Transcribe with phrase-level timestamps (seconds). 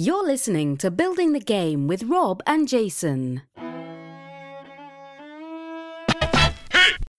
[0.00, 3.42] You're listening to Building the Game with Rob and Jason.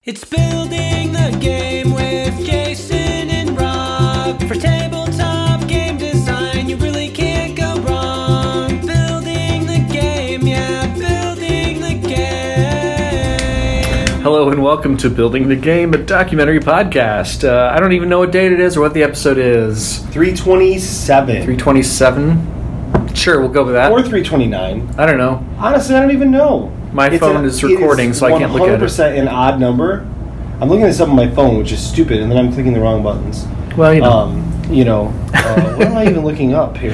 [0.02, 4.42] It's building the game with Jason and Rob.
[4.48, 8.70] For tabletop game design, you really can't go wrong.
[8.86, 14.22] Building the game, yeah, building the game.
[14.22, 17.46] Hello and welcome to Building the Game, a documentary podcast.
[17.46, 19.98] Uh, I don't even know what date it is or what the episode is.
[19.98, 22.59] 327 327?
[23.14, 23.90] Sure, we'll go with that.
[23.90, 24.94] or 329.
[24.98, 25.44] I don't know.
[25.58, 26.68] Honestly, I don't even know.
[26.92, 28.84] My phone is recording, so I can't look at it.
[28.84, 30.08] 100% an odd number.
[30.60, 32.80] I'm looking this up on my phone, which is stupid, and then I'm clicking the
[32.80, 33.46] wrong buttons.
[33.76, 34.10] Well, you know.
[34.10, 36.92] Um, you know, uh, what am I even looking up here?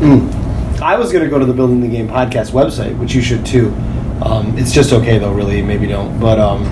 [0.00, 0.32] Mm.
[0.80, 3.44] I was going to go to the Building the Game podcast website, which you should
[3.44, 3.74] too.
[4.22, 5.60] Um, it's just okay though, really.
[5.62, 6.18] Maybe don't.
[6.20, 6.64] But um,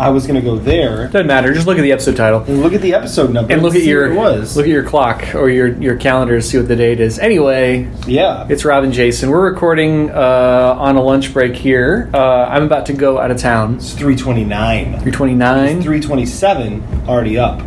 [0.00, 1.52] I was going to go there Doesn't matter.
[1.52, 2.40] Just look at the episode title.
[2.42, 4.56] and look at the episode number And look at see your it was.
[4.56, 7.18] look at your clock or your your calendar to see what the date is.
[7.18, 9.30] Anyway, yeah, it's Rob and Jason.
[9.30, 12.10] We're recording uh, on a lunch break here.
[12.14, 13.76] Uh, I'm about to go out of town.
[13.76, 14.84] it's 329.
[15.00, 15.82] 329.
[15.82, 17.60] 327 already up.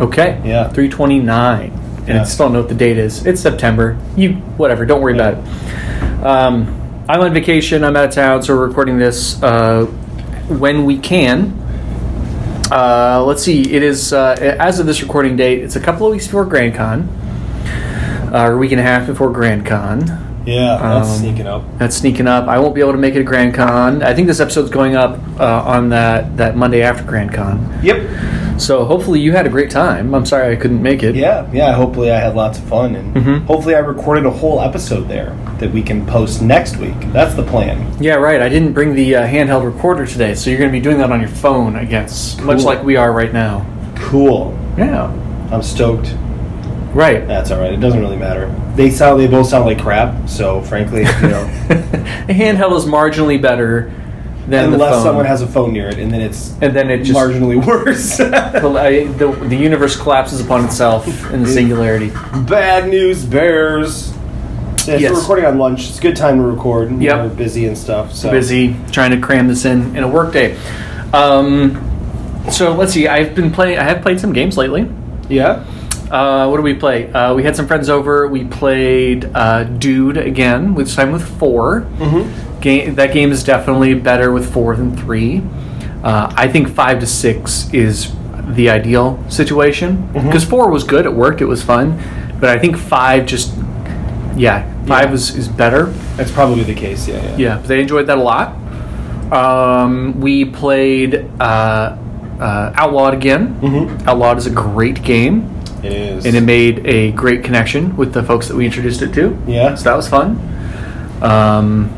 [0.00, 0.40] Okay.
[0.44, 0.68] Yeah.
[0.68, 1.70] 329.
[1.70, 2.20] And Yeah.
[2.22, 3.26] I still don't know what the date is.
[3.26, 3.98] It's September.
[4.16, 6.24] You, whatever, don't worry about it.
[6.24, 6.76] Um,
[7.08, 7.84] I'm on vacation.
[7.84, 9.84] I'm out of town, so we're recording this uh,
[10.48, 11.56] when we can.
[12.70, 13.62] Uh, let's see.
[13.72, 16.74] It is, uh, as of this recording date, it's a couple of weeks before Grand
[16.74, 17.08] Con,
[18.32, 20.29] uh, or a week and a half before Grand Con.
[20.50, 21.62] Yeah, that's Um, sneaking up.
[21.78, 22.48] That's sneaking up.
[22.48, 24.02] I won't be able to make it to Grand Con.
[24.02, 27.78] I think this episode's going up uh, on that, that Monday after Grand Con.
[27.82, 28.60] Yep.
[28.60, 30.14] So hopefully you had a great time.
[30.14, 31.14] I'm sorry I couldn't make it.
[31.14, 31.72] Yeah, yeah.
[31.72, 33.46] Hopefully, I had lots of fun, and Mhm.
[33.46, 36.94] hopefully, I recorded a whole episode there that we can post next week.
[37.12, 37.78] That's the plan.
[38.00, 38.42] Yeah, right.
[38.42, 41.10] I didn't bring the uh, handheld recorder today, so you're going to be doing that
[41.10, 43.64] on your phone, I guess, much like we are right now.
[43.96, 44.54] Cool.
[44.76, 45.10] Yeah,
[45.50, 46.14] I'm stoked.
[46.94, 47.26] Right.
[47.26, 47.72] That's all right.
[47.72, 48.54] It doesn't really matter.
[48.76, 49.20] They sound.
[49.20, 50.28] They both sound like crap.
[50.28, 53.92] So, frankly, you know, a handheld is marginally better
[54.48, 55.02] than the unless phone.
[55.02, 58.16] someone has a phone near it, and then it's and then it just marginally worse.
[58.18, 62.10] the, the, the universe collapses upon itself in the singularity.
[62.48, 64.12] Bad news bears.
[64.86, 65.08] Yeah, Yes.
[65.08, 65.90] so we're recording on lunch.
[65.90, 66.90] It's a good time to record.
[67.00, 67.16] Yep.
[67.30, 68.14] We're busy and stuff.
[68.14, 70.56] So Busy trying to cram this in in a workday.
[71.12, 71.86] Um,
[72.50, 73.06] so let's see.
[73.06, 73.78] I've been playing.
[73.78, 74.90] I have played some games lately.
[75.28, 75.64] Yeah.
[76.10, 77.10] Uh, what do we play?
[77.12, 78.26] Uh, we had some friends over.
[78.26, 82.60] We played uh, Dude again, with time with 4 Mm-hmm.
[82.60, 85.42] Game, that game is definitely better with four than three.
[86.04, 88.12] Uh, I think five to six is
[88.48, 90.26] the ideal situation Mm-hmm.
[90.26, 91.06] because four was good.
[91.06, 91.40] It worked.
[91.40, 91.96] It was fun,
[92.38, 93.54] but I think five just
[94.36, 95.14] yeah, five Yeah.
[95.14, 95.86] is, is better.
[96.16, 97.08] That's probably the case.
[97.08, 97.22] Yeah.
[97.22, 97.36] Yeah.
[97.38, 98.54] Yeah, they enjoyed that a lot.
[99.32, 101.96] Um, we played uh,
[102.40, 103.58] uh, Outlawed again.
[103.62, 104.06] Mhm.
[104.06, 105.48] Outlawed is a great game
[105.82, 106.26] It is.
[106.26, 109.36] and it made a great connection with the folks that we introduced it to.
[109.46, 109.74] Yeah.
[109.74, 110.38] So that was fun.
[111.22, 111.90] Um,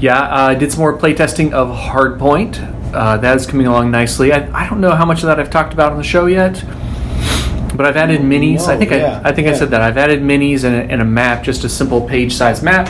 [0.00, 2.92] yeah, uh, I did some more playtesting of Hardpoint.
[2.94, 4.32] Uh, that is coming along nicely.
[4.32, 6.54] I, I don't know how much of that I've talked about on the show yet,
[7.76, 8.66] but I've added minis.
[8.66, 11.00] I think yeah, I, I think I said that I've added minis and a, and
[11.00, 12.88] a map, just a simple page size map.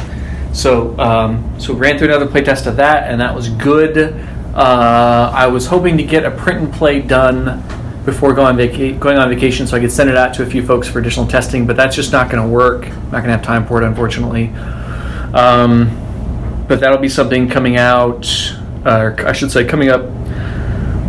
[0.55, 3.99] So um, so ran through another playtest of that, and that was good.
[4.55, 7.63] Uh, I was hoping to get a print and play done
[8.05, 10.47] before going on, vaca- going on vacation so I could send it out to a
[10.47, 12.87] few folks for additional testing, but that's just not going to work.
[12.87, 14.49] I'm Not going to have time for it, unfortunately.
[15.35, 15.97] Um,
[16.67, 18.27] but that'll be something coming out,
[18.87, 20.09] uh, or I should say, coming up.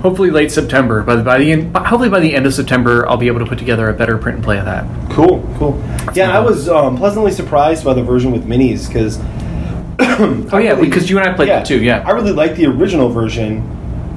[0.01, 1.03] Hopefully late September.
[1.03, 3.45] By the by the end, hopefully by the end of September, I'll be able to
[3.45, 4.83] put together a better print and play of that.
[5.11, 5.79] Cool, cool.
[6.15, 9.19] Yeah, I was um, pleasantly surprised by the version with minis because.
[9.99, 11.81] Oh yeah, because you and I played that too.
[11.81, 12.03] Yeah.
[12.05, 13.61] I really liked the original version,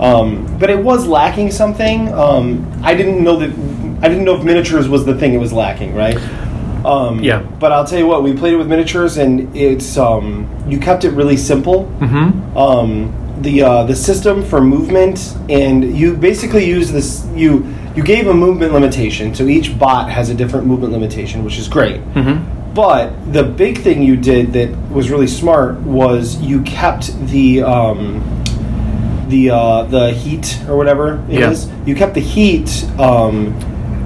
[0.01, 2.13] um, but it was lacking something.
[2.13, 3.51] Um, I didn't know that.
[4.03, 6.17] I didn't know if miniatures was the thing it was lacking, right?
[6.85, 7.41] Um, Yeah.
[7.59, 11.05] But I'll tell you what, we played it with miniatures, and it's um, you kept
[11.05, 11.85] it really simple.
[12.01, 12.57] Mm-hmm.
[12.57, 17.27] um, the uh, the system for movement, and you basically use this.
[17.35, 17.67] You
[17.97, 21.69] you gave a movement limitation, so each bot has a different movement limitation, which is
[21.69, 22.01] great.
[22.15, 22.75] Mm-hmm.
[22.75, 28.44] But the big thing you did that was really smart was you kept the um,
[29.29, 31.67] the uh, the heat or whatever it is.
[31.67, 31.85] Yeah.
[31.87, 33.55] You kept the heat um,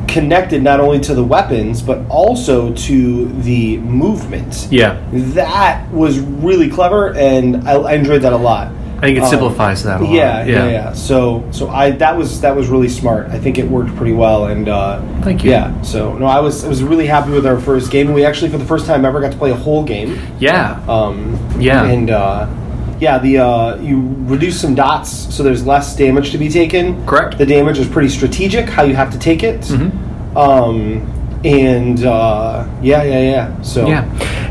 [0.07, 4.69] connected not only to the weapons but also to the movement.
[4.71, 5.03] Yeah.
[5.13, 8.73] That was really clever, and I, I enjoyed that a lot.
[8.99, 10.13] I think it Um, simplifies that a lot.
[10.13, 13.29] Yeah, yeah, yeah, So, so I that was that was really smart.
[13.31, 15.53] I think it worked pretty well, and uh, Thank you.
[15.53, 15.81] Yeah.
[15.83, 18.13] So, no, I was I was really happy with our first game.
[18.13, 20.19] We actually, for the first time ever, got to play a whole game.
[20.41, 20.81] Yeah.
[20.89, 21.85] Um, Yeah.
[21.85, 22.47] And uh,
[23.01, 27.05] yeah, the uh, you reduce some dots, so there's less damage to be taken.
[27.07, 27.39] Correct.
[27.39, 29.61] The damage is pretty strategic how you have to take it.
[29.63, 30.37] Mhm.
[30.37, 33.63] Um, and uh, yeah, yeah, yeah.
[33.63, 34.05] So Yeah,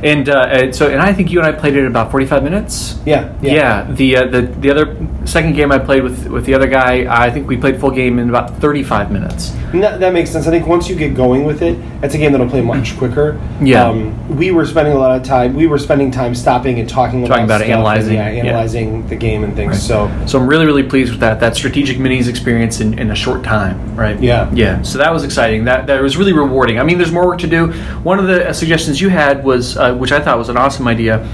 [0.04, 2.26] and uh, and so and I think you and I played it in about forty
[2.26, 3.00] five minutes.
[3.06, 6.68] yeah, Yeah, the uh, the the other second game I played with with the other
[6.68, 9.52] guy, I think we played full game in about thirty five minutes.
[9.74, 10.48] That, that makes sense.
[10.48, 13.40] I think once you get going with it, it's a game that'll play much quicker.
[13.62, 13.86] Yeah.
[13.86, 15.56] Um, we were spending a lot of time.
[15.56, 18.44] We were spending time stopping and talking, Talking about it, stuff and, analyzing, yeah, yeah.
[18.46, 19.86] analyzing the game and things.
[19.86, 21.42] So So I'm really really pleased with that.
[21.42, 24.18] That strategic minis experience in, in a short time, right?
[24.22, 24.50] Yeah.
[24.54, 24.82] yeah.
[24.84, 25.66] So that was exciting.
[25.66, 26.77] That that was really rewarding.
[26.80, 27.72] I mean, there's more work to do.
[28.04, 30.88] One of the uh, suggestions you had was, uh, which I thought was an awesome
[30.88, 31.28] idea,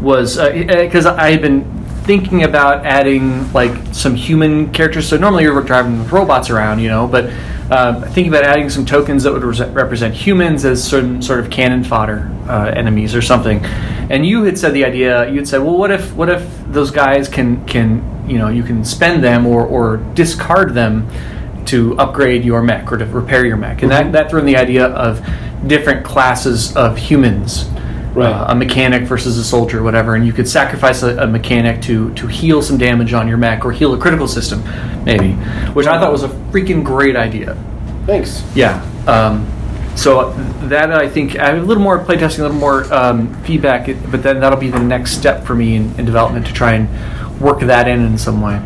[0.00, 5.08] was because I had been thinking about adding like some human characters.
[5.08, 7.30] So normally you're driving robots around, you know, but
[7.70, 11.50] um, thinking about adding some tokens that would res- represent humans as certain sort of
[11.50, 13.64] cannon fodder uh, enemies or something.
[13.64, 15.30] And you had said the idea.
[15.30, 18.64] You had said, well, what if what if those guys can can you know you
[18.64, 21.08] can spend them or or discard them
[21.66, 24.56] to upgrade your mech or to repair your mech, and that that threw in the
[24.56, 25.24] idea of
[25.66, 27.68] different classes of humans
[28.12, 28.28] Right.
[28.32, 32.12] uh, a mechanic versus a soldier, whatever, and you could sacrifice a, a mechanic to
[32.14, 34.64] to heal some damage on your mech or heal a critical system,
[35.04, 35.34] maybe,
[35.74, 37.56] which I thought was a freaking great idea.
[38.06, 38.42] thanks.
[38.52, 38.82] Yeah.
[39.06, 39.46] Um,
[39.94, 40.32] so
[40.68, 44.24] that I think I have a little more playtesting, a little more um, feedback, but
[44.24, 46.88] then that'll be the next step for me in, in development to try and
[47.40, 48.60] work that in in some way.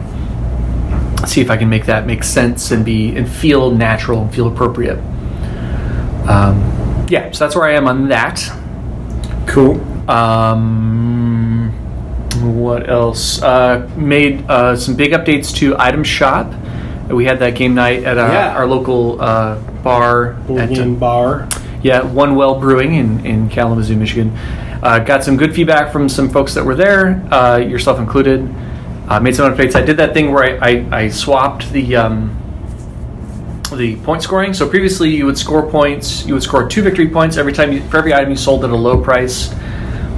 [1.27, 4.47] See if I can make that make sense and be and feel natural and feel
[4.47, 4.99] appropriate.
[6.29, 8.41] Um, yeah, so that's where I am on that.
[9.47, 9.81] Cool.
[10.11, 11.71] Um,
[12.57, 13.43] what else?
[13.43, 16.53] Uh, made uh, some big updates to Item Shop.
[17.09, 18.55] We had that game night at our, Yeah.
[18.57, 20.33] our local uh, bar.
[20.47, 21.49] Board At, game bar.
[21.83, 24.37] yeah, One Well Brewing in, in Kalamazoo, Michigan.
[24.83, 28.41] Uh, got some good feedback from some folks that were there, uh, yourself included.
[29.09, 29.75] Uh, made some updates.
[29.75, 32.41] I did that thing where I, I, I swapped the um,
[33.77, 34.55] the point scoring.
[34.55, 36.25] So previously, you would score points.
[36.27, 38.71] You would score two victory points every time you, for every item you sold at
[38.71, 39.53] a low price,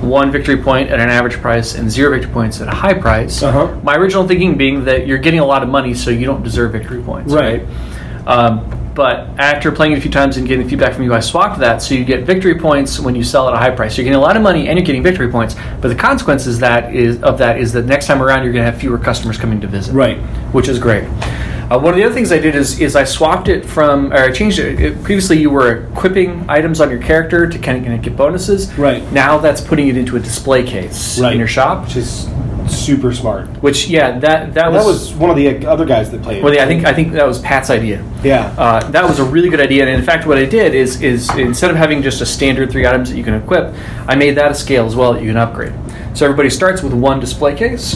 [0.03, 3.43] one victory point at an average price, and zero victory points at a high price.
[3.43, 3.75] Uh-huh.
[3.83, 6.73] My original thinking being that you're getting a lot of money, so you don't deserve
[6.73, 7.63] victory points, Right.
[7.63, 8.29] right?
[8.29, 11.61] Um, but after playing it a few times and getting feedback from you, I swapped
[11.61, 13.97] that so you get victory points when you sell at a high price.
[13.97, 15.55] You're getting a lot of money and you're getting victory points.
[15.83, 18.71] But the consequences that is of that is that next time around you're going to
[18.73, 20.19] have fewer customers coming to visit, Right.
[20.53, 21.05] Which is great.
[21.05, 24.17] Uh, one of the other things I did is is I swapped it from or
[24.19, 24.81] I changed it.
[24.81, 28.73] it previously, you were equipping items on your character to kind of get bonuses.
[28.79, 29.03] Right.
[29.13, 31.33] Now that's putting it into a display case Right.
[31.33, 31.85] in your shop.
[31.85, 32.27] Which is
[32.69, 33.49] super smart.
[33.63, 36.43] Which yeah, that that was, That was one of the other guys that played.
[36.43, 38.05] well, yeah, I think I think that was Pat's idea.
[38.23, 38.55] Yeah.
[38.59, 41.31] Uh, that was a really good idea, and in fact, what I did is is
[41.37, 43.75] instead of having just a standard three items that you can equip,
[44.07, 45.73] I made that a scale as well that you can upgrade.
[46.15, 47.95] So everybody starts with one display case,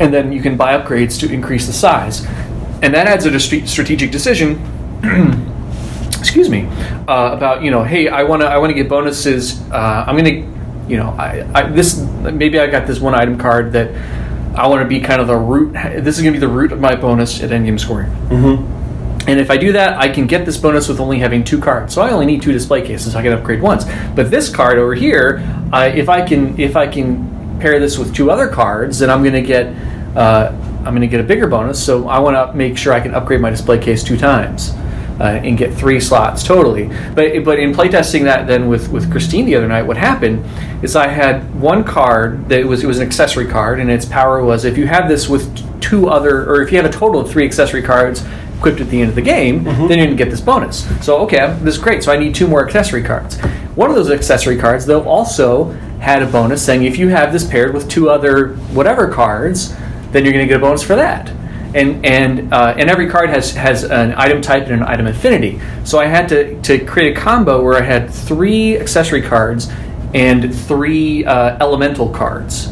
[0.00, 2.24] and then you can buy upgrades to increase the size,
[2.82, 4.58] and that adds a strategic decision.
[6.20, 6.66] excuse me,
[7.08, 9.60] uh, about you know, hey, I want to I want to get bonuses.
[9.70, 10.59] Uh, I'm gonna,
[10.90, 13.94] you know, I, I this maybe I got this one item card that
[14.58, 15.72] I want to be kind of the root.
[15.72, 18.10] This is gonna be the root of my bonus at endgame scoring.
[19.28, 21.94] And if I do that, I can get this bonus with only having two cards.
[21.94, 23.14] So I only need two display cases.
[23.14, 23.84] I can upgrade once.
[24.16, 25.42] But this card over here,
[25.72, 29.22] I, if I can if I can pair this with two other cards, then I'm
[29.22, 29.66] going to get
[30.16, 31.84] uh, I'm going to get a bigger bonus.
[31.84, 34.72] So I want to make sure I can upgrade my display case two times.
[35.20, 36.86] Uh, and get three slots totally.
[37.14, 40.42] But but in playtesting that then with, with Christine the other night, what happened
[40.82, 44.42] is I had one card that was it was an accessory card, and its power
[44.42, 45.44] was if you have this with
[45.82, 48.24] two other or if you have a total of three accessory cards
[48.60, 50.86] equipped at the end of the game, then you're going to get this bonus.
[51.04, 52.04] So, okay, this is great.
[52.04, 53.38] So I need two more accessory cards.
[53.74, 57.48] One of those accessory cards, though, also had a bonus saying if you have this
[57.48, 59.74] paired with two other whatever cards,
[60.12, 61.32] then you're going to get a bonus for that.
[61.74, 65.60] And and uh, and every card has has an item type and an item affinity.
[65.84, 69.70] So I had to to create a combo where I had three accessory cards
[70.12, 72.66] and three uh, elemental cards,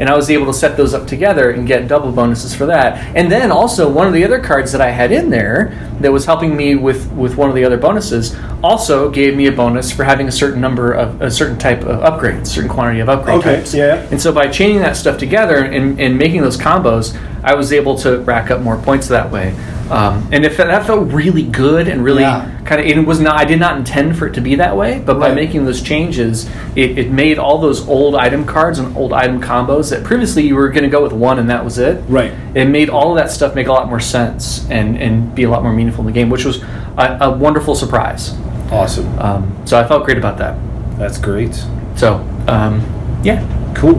[0.00, 2.98] and I was able to set those up together and get double bonuses for that.
[3.16, 6.24] And then also one of the other cards that I had in there that was
[6.24, 10.04] helping me with with one of the other bonuses also gave me a bonus for
[10.04, 13.56] having a certain number of a certain type of upgrades, certain quantity of upgrade Okay,
[13.56, 13.74] types.
[13.74, 14.06] yeah.
[14.10, 17.96] And so by chaining that stuff together and, and making those combos, I was able
[17.98, 19.54] to rack up more points that way.
[19.90, 22.48] Um, and if that felt really good and really Yeah.
[22.64, 23.38] kind of, it was not.
[23.38, 26.48] I did not intend for it to be that way, but by making those changes,
[26.74, 30.54] it, it made all those old item cards and old item combos that previously you
[30.56, 32.02] were going to go with one and that was it.
[32.08, 32.32] Right.
[32.54, 35.50] It made all of that stuff make a lot more sense and and be a
[35.50, 36.62] lot more meaningful in the game, which was
[36.96, 38.32] a, a wonderful surprise.
[38.74, 39.18] Awesome.
[39.18, 40.56] Um, so I felt great about that.
[40.98, 41.54] That's great.
[41.96, 42.14] So
[42.48, 42.80] um,
[43.24, 43.42] yeah,
[43.74, 43.96] Cool.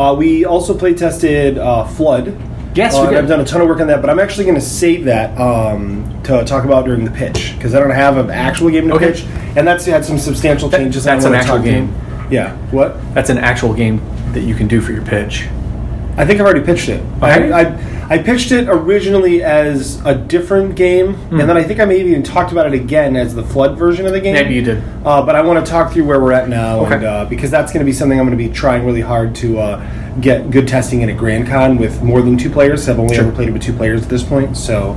[0.00, 2.36] Uh, we also play tested uh, Flood,
[2.74, 3.04] Yes, Uh.
[3.04, 5.38] I've done a ton of work on that, but I'm actually going to save that
[5.40, 8.94] um, to talk about during the pitch because I don't have an actual game to
[8.96, 9.12] Okay.
[9.12, 9.24] pitch,
[9.56, 11.04] and that's had some substantial That- changes.
[11.04, 11.94] that's an actual game.
[12.30, 12.54] Yeah.
[12.72, 12.96] What?
[13.14, 15.46] That's an actual game that you can do for your pitch.
[16.18, 17.00] I think I've already pitched it.
[17.22, 17.50] Okay.
[17.50, 17.64] I, I,
[18.08, 21.40] I pitched it originally as a different game, Hmm.
[21.40, 24.06] and then I think I maybe even talked about it again as the flood version
[24.06, 24.34] of the game.
[24.34, 24.82] Maybe you did.
[25.04, 26.94] Uh, but I want to talk through where we're at now, Okay.
[26.96, 29.34] and, uh, because that's going to be something I'm going to be trying really hard
[29.36, 29.82] to uh,
[30.20, 32.88] get good testing in at Grand Con with more than two players.
[32.88, 33.24] I've only Sure.
[33.24, 34.96] ever played it with two players at this point, so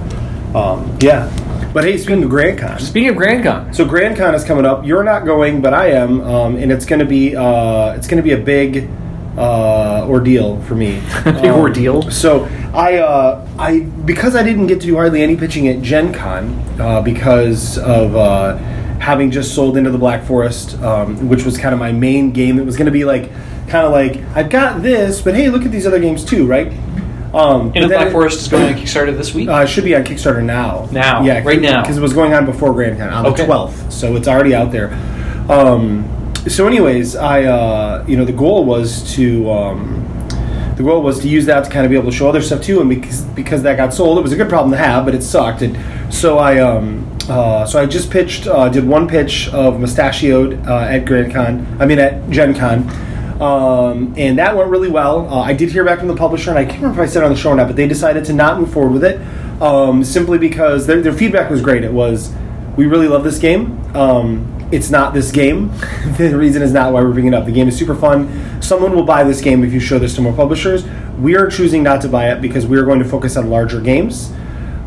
[0.53, 1.29] um, yeah.
[1.73, 4.65] But hey, speaking of Grand Con, Speaking of Grand Con, so Grand Con is coming
[4.65, 4.85] up.
[4.85, 8.17] You're not going, but I am, um, and it's going to be uh, it's going
[8.17, 8.87] to be a big
[9.37, 10.99] uh, ordeal for me.
[11.23, 12.01] Big Um, ordeal?
[12.11, 16.13] So I uh, I because I didn't get to do hardly any pitching at Gen
[16.13, 18.57] Con uh, because of uh,
[18.99, 22.59] having just sold into the Black Forest, um, which was kind of my main game.
[22.59, 23.31] It was going to be like
[23.67, 26.71] kind of like I've got this, but hey, look at these other games too, right?
[27.33, 29.49] Um, And Black it- Forest is going to Kickstarter this week.
[29.49, 30.87] uh, it should be on Kickstarter now.
[30.91, 31.81] Now, yeah, right now.
[31.81, 33.37] because it was going on before Grand Con on Okay.
[33.41, 34.91] the twelfth, so it's already out there.
[35.49, 36.05] Um,
[36.47, 40.05] so, anyways, I uh, you know the goal was to um,
[40.79, 42.61] the goal was to use that to kind of be able to show other stuff
[42.61, 45.13] too, and because because that got sold, it was a good problem to have, but
[45.13, 45.61] it sucked.
[45.61, 45.77] And
[46.13, 50.79] so I um, uh, so I just pitched, uh, did one pitch of Mustachioed uh,
[50.79, 51.77] at Grand Con.
[51.81, 52.89] I mean at Gen Con.
[53.41, 55.27] Um, and that went really well.
[55.27, 57.23] Uh, I did hear back from the publisher, and I can't remember if I said
[57.23, 59.19] on the show or not, but they decided to not move forward with it
[59.61, 61.83] um, simply because their, their feedback was great.
[61.83, 62.33] It was,
[62.77, 63.79] we really love this game.
[63.97, 65.69] Um, it's not this game.
[66.17, 67.45] the reason is not why we're bringing it up.
[67.45, 68.61] The game is super fun.
[68.61, 70.85] Someone will buy this game if you show this to more publishers.
[71.19, 73.81] We are choosing not to buy it because we are going to focus on larger
[73.81, 74.31] games.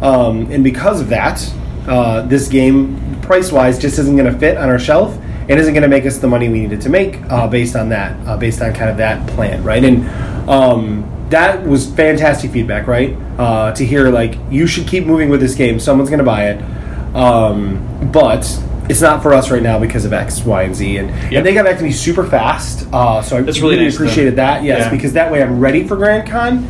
[0.00, 1.42] Um, and because of that,
[1.86, 5.16] uh, this game, price wise, just isn't going to fit on our shelf
[5.48, 7.88] and isn't going to make us the money we needed to make uh, based on
[7.88, 9.84] that, uh, based on kind of that plan, right?
[9.84, 10.08] And
[10.48, 13.16] um, that was fantastic feedback, right?
[13.38, 15.80] Uh, to hear like you should keep moving with this game.
[15.80, 18.44] Someone's going to buy it, um, but
[18.88, 20.96] it's not for us right now because of X, Y, and Z.
[20.98, 21.32] And, Yep.
[21.32, 23.98] and they got back to me super fast, uh, so I That's really nice of
[23.98, 24.06] them.
[24.08, 24.64] appreciated that.
[24.64, 24.90] Yes, Yeah.
[24.90, 26.66] because that way I'm ready for Grand Con.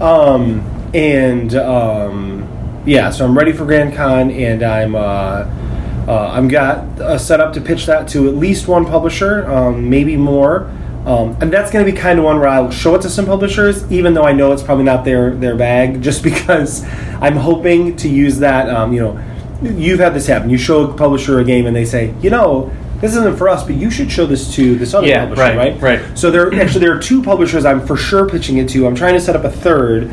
[0.00, 0.62] Um,
[0.94, 2.46] and um,
[2.84, 5.46] yeah, so I'm ready for Grand Con, and I'm uh,
[6.08, 10.16] uh, I'm got a setup to pitch that to at least one publisher, um, maybe
[10.16, 10.68] more.
[11.06, 13.26] Um, and that's going to be kind of one where I'll show it to some
[13.26, 16.84] publishers, even though I know it's probably not their their bag, just because
[17.20, 18.68] I'm hoping to use that.
[18.68, 19.24] Um, you know,
[19.62, 20.50] you've had this happen.
[20.50, 22.72] You show a publisher a game, and they say, you know.
[23.00, 25.56] This isn't for us, but you should show this to this other Yeah, publisher, right,
[25.56, 25.82] right?
[25.82, 26.16] right.
[26.16, 28.86] So there actually there are two publishers I'm for sure pitching it to.
[28.86, 30.08] I'm trying to set up a third.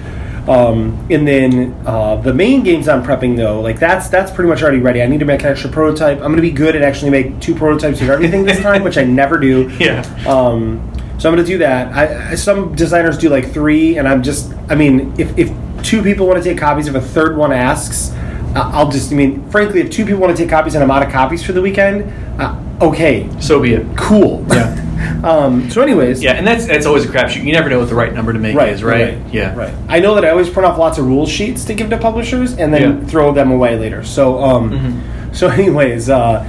[0.50, 4.64] Um, and then uh, the main games I'm prepping though, like that's that's pretty much
[4.64, 5.04] already ready.
[5.04, 6.18] I need to make an extra prototype.
[6.18, 8.98] I'm going to be good at actually make two prototypes of everything this time, which
[8.98, 9.70] I never do.
[9.80, 10.02] Yeah.
[10.28, 10.82] Um,
[11.20, 11.94] so I'm going to do that.
[11.94, 14.52] I, I, some designers do like three, and I'm just.
[14.68, 15.52] I mean, if, if
[15.84, 18.10] two people want to take copies, if a third one asks,
[18.56, 19.12] uh, I'll just.
[19.12, 21.44] I mean, frankly, if two people want to take copies and I'm out of copies
[21.44, 22.04] for the weekend,
[22.42, 23.86] uh, okay, So be it.
[23.98, 24.46] cool.
[24.50, 25.22] Yeah.
[25.24, 27.44] um, so, anyways, Yeah, and that's that's always a crapshoot.
[27.44, 29.18] You never know what the right number to make is, right?
[29.32, 29.56] Yeah.
[29.56, 29.74] Right.
[29.88, 32.58] I know that I always print off lots of rule sheets to give to publishers
[32.58, 32.88] and then Yeah.
[32.90, 33.06] Mm-hmm.
[33.08, 34.04] throw them away later.
[34.04, 35.02] So, um,
[35.34, 36.44] so anyways, uh,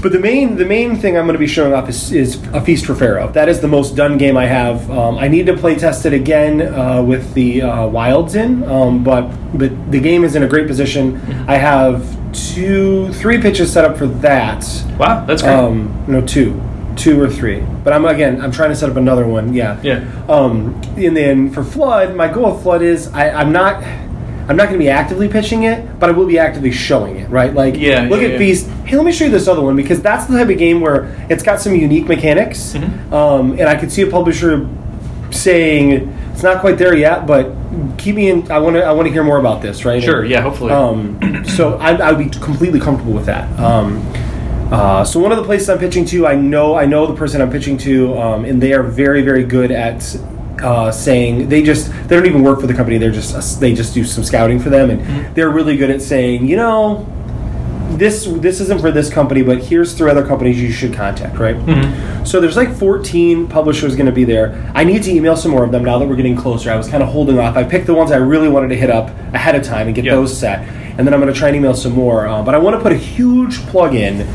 [0.00, 2.60] but the main the main thing I'm going to be showing off is, is a
[2.60, 3.30] feast for Pharaoh.
[3.32, 4.90] That is the most done game I have.
[4.90, 9.04] Um, I need to play test it again uh, with the uh, wilds in, um,
[9.04, 11.16] but but the game is in a great position.
[11.48, 14.64] I have two three pitches set up for that.
[14.98, 15.54] Wow, that's great.
[15.54, 16.60] Um, no, two,
[16.96, 17.60] two or three.
[17.84, 19.54] But I'm again, I'm trying to set up another one.
[19.54, 19.80] Yeah.
[19.82, 20.04] Yeah.
[20.28, 23.82] Um, and then for flood, my goal with flood is I, I'm not.
[24.48, 27.28] I'm not going to be actively pitching it, but I will be actively showing it,
[27.28, 27.52] right?
[27.52, 28.38] Like, Yeah, look yeah, at yeah.
[28.38, 28.66] Feast.
[28.86, 31.14] Hey, let me show you this other one because that's the type of game where
[31.28, 33.12] it's got some unique mechanics, Mm-hmm.
[33.12, 34.66] um, and I could see a publisher
[35.30, 37.52] saying it's not quite there yet, but
[37.98, 38.50] keep me in.
[38.50, 38.82] I want to.
[38.84, 40.02] I want to hear more about this, right?
[40.02, 40.72] Sure, And- yeah, hopefully.
[40.72, 43.46] um, so I, I would be completely comfortable with that.
[43.60, 44.00] Um,
[44.72, 47.42] uh, so one of the places I'm pitching to, I know I know the person
[47.42, 50.00] I'm pitching to, um, and they are very very good at
[50.62, 52.98] uh, saying they just they don't even work for the company.
[52.98, 55.34] They're just they just do some scouting for them, and Mm-hmm.
[55.34, 57.06] they're really good at saying, you know.
[57.92, 61.56] This this isn't for this company, but here's three other companies you should contact, right?
[61.56, 62.24] Mm-hmm.
[62.24, 64.70] So there's like 14 publishers going to be there.
[64.74, 66.70] I need to email some more of them now that we're getting closer.
[66.70, 67.56] I was kind of holding off.
[67.56, 70.04] I picked the ones I really wanted to hit up ahead of time and get
[70.04, 70.14] Yeah.
[70.16, 70.60] those set,
[70.98, 72.28] and then I'm going to try and email some more.
[72.28, 74.28] Uh, but I want to put a huge plug in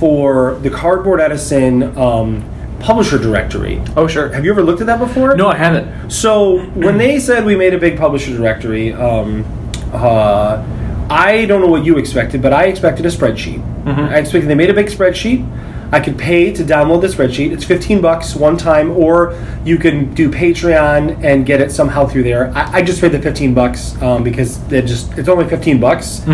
[0.00, 2.42] for the Cardboard Edison um,
[2.84, 3.80] publisher directory.
[3.96, 4.28] oh, sure.
[4.28, 5.34] Have you ever looked at that before?
[5.36, 6.10] No, I haven't.
[6.10, 9.44] So when they said we made a big publisher directory, um,
[9.92, 10.62] uh,
[11.08, 13.62] I don't know what you expected, but I expected a spreadsheet.
[13.86, 15.48] I expected they made a big spreadsheet.
[15.92, 17.52] I could pay to download the spreadsheet.
[17.52, 22.24] It's 15 bucks one time, or you can do Patreon and get it somehow through
[22.24, 22.50] there.
[22.54, 26.26] I, I just paid the 15 bucks um, because it just it's only 15 bucks.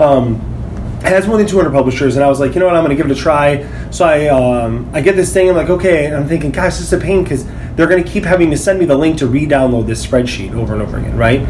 [0.00, 0.55] Um,
[1.02, 3.02] has more than 200 publishers, and I was like, you know what, I'm going to
[3.02, 3.66] give it a try.
[3.90, 6.80] So I um, I get this thing, I'm like, okay, and I'm thinking, gosh, this
[6.82, 9.26] is a pain because they're going to keep having to send me the link to
[9.26, 11.40] re-download this spreadsheet over and over again, right?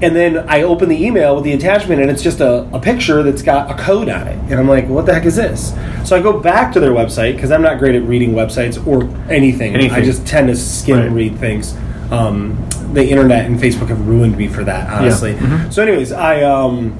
[0.00, 3.22] And then I open the email with the attachment, and it's just a, a picture
[3.24, 4.38] that's got a code on it.
[4.50, 5.74] And I'm like, what the heck is this?
[6.04, 9.04] So I go back to their website because I'm not great at reading websites or
[9.30, 9.74] anything.
[9.74, 9.90] Anything.
[9.90, 11.14] I just tend to skim and Right.
[11.30, 11.76] read things.
[12.12, 15.34] Um, the internet and Facebook have ruined me for that, honestly.
[15.34, 15.72] Mhm.
[15.72, 16.96] So, anyways, I um,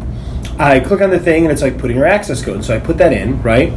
[0.59, 2.65] I click on the thing and it's like putting your access code.
[2.65, 3.73] So I put that in, right?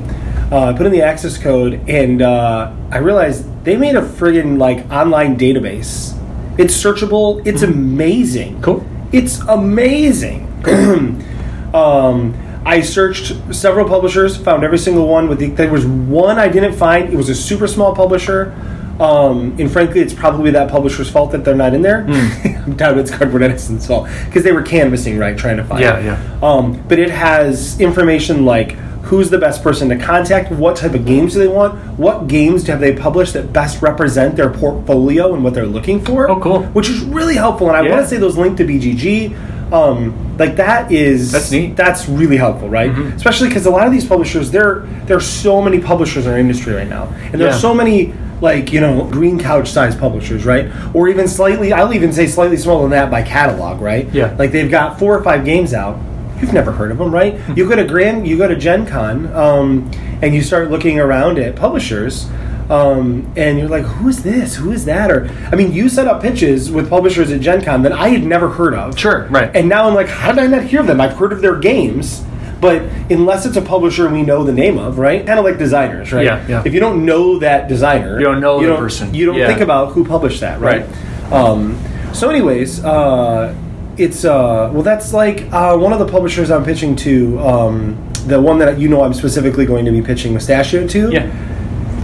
[0.51, 4.57] Uh, I put in the access code and uh, I realized they made a friggin'
[4.57, 6.17] like online database.
[6.57, 7.45] It's searchable.
[7.45, 8.61] It's amazing.
[8.61, 8.85] Cool.
[9.11, 10.47] It's amazing.
[11.73, 15.29] um, I searched several publishers, found every single one.
[15.29, 17.13] With the, there was one I didn't find.
[17.13, 18.55] It was a super small publisher.
[19.01, 22.05] Um, and frankly, it's probably that publisher's fault that they're not in there.
[22.65, 25.81] I'm down it's Cardboard Edison's fault because they were canvassing, right, trying to find.
[25.81, 26.05] Yeah, it.
[26.05, 26.39] yeah.
[26.43, 31.05] Um, but it has information like who's the best person to contact, what type of
[31.05, 35.43] games do they want, what games have they published that best represent their portfolio and
[35.43, 36.29] what they're looking for.
[36.29, 36.61] Oh, cool.
[36.67, 37.89] Which is really helpful, and I Yeah.
[37.95, 39.33] want to say those link to BGG.
[39.73, 41.75] Um, like that is That's neat.
[41.75, 42.93] That's really helpful, right?
[42.93, 43.15] Mhm.
[43.15, 46.37] Especially because a lot of these publishers, there there are so many publishers in our
[46.37, 47.55] industry right now, and there Yeah.
[47.55, 50.71] are so many like you know green couch size publishers, right?
[50.93, 54.11] Or even slightly, I'll even say slightly smaller than that by catalog, right?
[54.13, 54.35] Yeah.
[54.37, 55.99] Like they've got four or five games out.
[56.41, 57.39] You've never heard of them, right?
[57.39, 57.53] Hmm.
[57.55, 59.91] you go to Grand, you go to Gen Con, um,
[60.23, 62.27] and you start looking around at publishers.
[62.69, 64.55] Um, and you're like, who's this?
[64.55, 65.11] Who is that?
[65.11, 68.23] Or, I mean, you set up pitches with publishers at Gen Con that I had
[68.23, 68.97] never heard of.
[68.97, 69.53] Sure, right.
[69.53, 71.01] And now I'm like, how did I not hear of them?
[71.01, 72.23] I've heard of their games,
[72.61, 75.25] but unless it's a publisher we know the name of, right?
[75.25, 76.25] Kind of like designers, right?
[76.25, 76.63] Yeah, yeah.
[76.65, 79.13] If you don't know that designer, You don't know the person.
[79.13, 79.47] You don't Yeah.
[79.47, 80.85] think about who published that, right?
[81.31, 81.77] Um,
[82.13, 83.53] so, anyways, uh,
[83.97, 87.39] it's uh, well, that's like uh, one of the publishers I'm pitching to.
[87.39, 91.25] Um, the one that you know I'm specifically going to be pitching Mustachio to Yeah.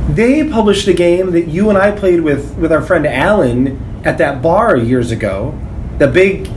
[0.10, 4.18] they published a game that you and I played with with our friend Alan at
[4.18, 5.54] that bar years ago.
[6.00, 6.50] The big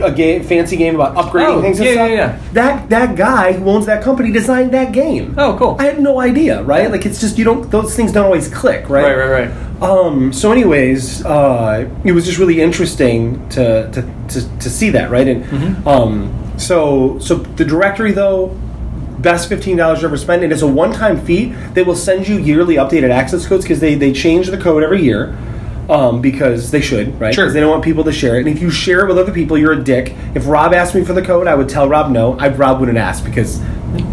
[0.00, 1.78] a game, fancy game about upgrading Oh, things.
[1.80, 2.08] And yeah, stuff.
[2.10, 2.52] yeah, yeah.
[2.52, 5.34] That that guy who owns that company designed that game.
[5.38, 5.76] Oh, cool.
[5.78, 6.90] I had no idea, right?
[6.90, 9.04] Like it's just you don't those things don't always click, right?
[9.04, 9.82] Right, right, right.
[9.82, 15.10] Um, so, anyways, uh, it was just really interesting to to, to, to see that,
[15.10, 15.28] right?
[15.28, 15.86] And Mm-hmm.
[15.88, 18.48] um, so so the directory though,
[19.18, 21.52] best fifteen dollars you ever spent, and it's a one time fee.
[21.74, 25.02] They will send you yearly updated access codes because they they change the code every
[25.02, 25.36] year.
[25.88, 27.32] Um, because they should, right?
[27.32, 27.44] Sure.
[27.44, 28.40] Because they don't want people to share it.
[28.46, 30.14] And if you share it with other people, you're a dick.
[30.34, 32.36] If Rob asked me for the code, I would tell Rob no.
[32.38, 33.60] I Rob wouldn't ask because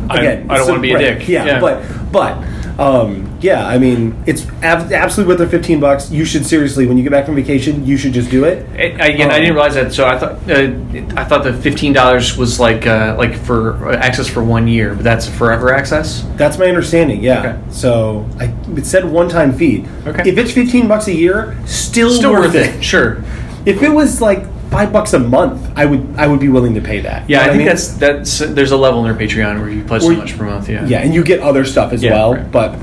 [0.10, 1.28] I- again, I don't wanna be a dick.
[1.28, 1.60] Yeah, Yeah.
[1.60, 1.82] but
[2.12, 2.38] but
[2.80, 6.10] um, yeah, I mean, it's ab- absolutely worth the fifteen bucks.
[6.10, 8.68] You should seriously, when you get back from vacation, you should just do it.
[8.80, 9.94] It, again, I Um, didn't realize that.
[9.94, 10.72] So I thought uh,
[11.20, 15.04] I thought the fifteen dollars was like uh, like for access for one year, but
[15.04, 16.26] that's forever access.
[16.36, 17.24] That's my understanding.
[17.24, 17.40] Yeah.
[17.40, 17.72] Okay.
[17.72, 19.86] So I, it said one-time fee.
[20.08, 20.30] Okay.
[20.30, 22.84] If it's fifteen bucks a year, still, Still worth, it.
[22.84, 23.24] Sure.
[23.66, 26.82] If it was like five bucks a month, I would I would be willing to
[26.82, 27.30] pay that.
[27.30, 27.68] Yeah, You know I think mean?
[27.68, 30.68] that's that's there's a level in their Patreon where you pledge so much per month.
[30.68, 30.86] Yeah.
[30.86, 32.34] Yeah, and you get other stuff as Yeah, well.
[32.34, 32.52] right.
[32.52, 32.80] But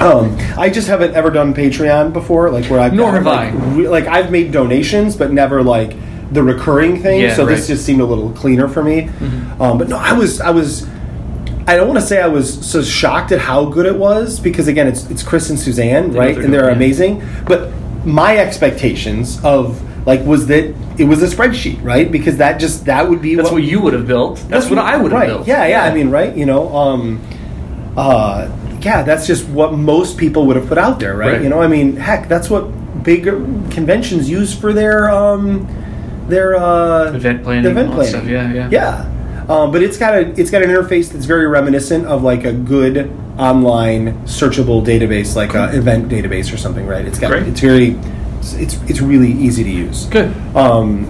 [0.00, 3.56] um, I just haven't ever done Patreon before, like where I've Nor have like, I.
[3.74, 5.94] re- like I've made donations, but never like
[6.32, 7.20] the recurring thing.
[7.20, 7.62] Yeah, so this right.
[7.62, 7.66] Mm-hmm.
[7.74, 9.08] just seemed a little cleaner for me.
[9.60, 10.88] Um, but no, I was I was.
[11.66, 14.66] I don't want to say I was so shocked at how good it was because
[14.68, 16.34] again, it's it's Chris and Suzanne, know right?
[16.34, 17.22] they're And they're amazing.
[17.46, 17.70] But
[18.04, 22.10] my expectations of like was that it was a spreadsheet, right?
[22.10, 24.44] Because that just that would be That's what you would have built.
[24.48, 25.28] That's, what I would have right.
[25.28, 25.46] built.
[25.46, 26.36] Yeah, yeah, I mean, right?
[26.36, 27.22] You know, um,
[27.96, 31.34] uh, yeah, that's just what most people would have put out there, right?
[31.34, 31.42] Right.
[31.42, 32.62] You know, I mean, heck, that's what
[33.02, 35.66] big conventions use for their um,
[36.28, 38.10] their uh, Event planning, event planning.
[38.10, 38.68] stuff, yeah, yeah.
[38.70, 39.10] yeah.
[39.48, 42.52] Um, but it's got a it's got an interface that's very reminiscent of like a
[42.52, 47.04] good online searchable database, like a event database or something, right?
[47.04, 47.48] It's got Great.
[47.48, 47.98] it's very
[48.52, 50.34] it's, it's it's really easy to use Good.
[50.56, 51.06] um,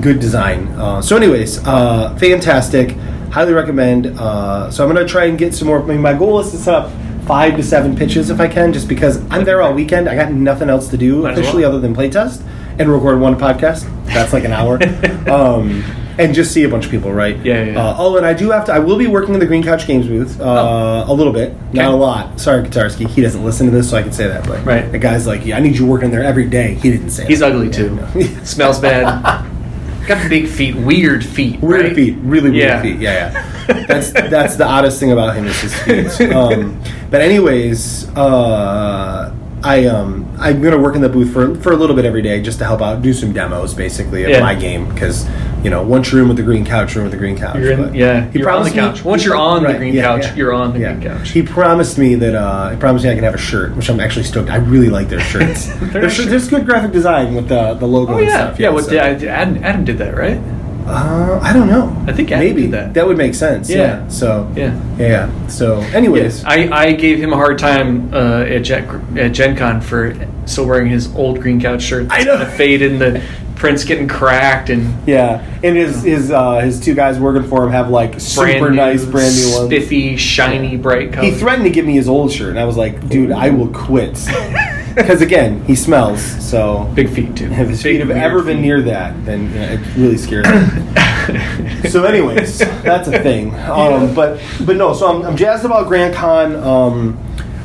[0.00, 0.66] good design.
[0.68, 2.96] Uh, so, anyways, uh, fantastic.
[3.30, 4.06] Highly recommend.
[4.18, 5.82] Uh, so, I'm going to try and get some more.
[5.82, 6.90] I mean, my goal is to set up
[7.26, 10.08] five to seven pitches if I can, just because I'm there all weekend.
[10.08, 11.72] I got nothing else to do Might officially well.
[11.72, 12.42] other than playtest
[12.78, 13.88] and record one podcast.
[14.06, 14.78] That's like an hour.
[15.30, 15.82] um,
[16.18, 17.36] and just see a bunch of people, right?
[17.44, 17.78] Yeah, yeah, yeah.
[17.84, 18.72] Uh, oh, and I do have to.
[18.72, 21.86] I will be working in the Green Couch Games booth uh, a little bit, not
[21.92, 21.94] Oh.
[21.94, 22.40] A lot.
[22.40, 23.08] Sorry, Kotarski.
[23.08, 24.46] He doesn't listen to this, so I can say that.
[24.46, 24.90] But Right.
[24.90, 27.26] the guy's like, "Yeah, I need you working there every day." He didn't say.
[27.26, 27.52] He's that.
[27.52, 27.98] ugly too.
[28.44, 29.44] Smells bad.
[30.06, 30.76] Got big feet.
[30.76, 31.60] Weird feet.
[31.62, 31.94] Weird right?
[31.94, 32.82] feet, really weird Yeah.
[32.82, 32.98] feet.
[33.00, 33.32] Yeah,
[33.68, 33.84] yeah.
[33.88, 36.30] That's that's the oddest thing about him is his feet.
[36.32, 36.78] Um,
[37.10, 41.94] but anyways, uh, I um I'm gonna work in the booth for for a little
[41.96, 44.40] bit every day just to help out, do some demos basically of Yeah.
[44.40, 45.26] my game because
[45.62, 47.56] you know once you're in with the green couch, you're in with the green couch.
[47.56, 49.04] You're in- But yeah, he you're on the promised me- couch.
[49.04, 50.94] Once you're on the green couch, you're on the yeah.
[50.94, 51.30] green couch.
[51.30, 54.00] He promised me that uh, he promised me I can have a shirt, which I'm
[54.00, 54.50] actually stoked.
[54.50, 55.66] I really like their shirts.
[55.92, 58.60] There's, nice there's good graphic design with the the logo Oh and yeah, stuff.
[58.60, 58.70] yeah.
[58.70, 60.40] What so- Adam, Adam did that, right?
[60.86, 61.94] Uh, I don't know.
[62.06, 63.06] I think Adam maybe did that.
[63.06, 63.70] would make sense.
[63.70, 63.76] Yeah.
[63.76, 64.08] Yeah.
[64.08, 64.96] So Yeah.
[64.98, 65.46] yeah.
[65.48, 69.80] So, anyways, I, I gave him a hard time uh, at, Gen, at Gen Con
[69.80, 70.14] for
[70.46, 72.06] still wearing his old green couch shirt.
[72.10, 72.38] I know.
[72.38, 73.22] The fade and the
[73.56, 77.70] prints getting cracked and yeah, and his his uh, his two guys working for him
[77.70, 79.66] have like super new, nice, brand new ones.
[79.68, 81.32] spiffy, shiny, bright colors.
[81.32, 83.68] He threatened to give me his old shirt, and I was like, "Dude, I will
[83.68, 84.18] quit."
[84.94, 86.22] Because again, he smells.
[86.22, 87.46] So Big feet too.
[87.46, 88.62] if his Big, feet have weird ever been feet.
[88.62, 91.88] near that, then you know, it really scares me.
[91.90, 93.54] so, anyways, that's a thing.
[93.54, 96.54] Um, But but no, so I'm, I'm jazzed about Grand Con.
[96.56, 97.18] Um,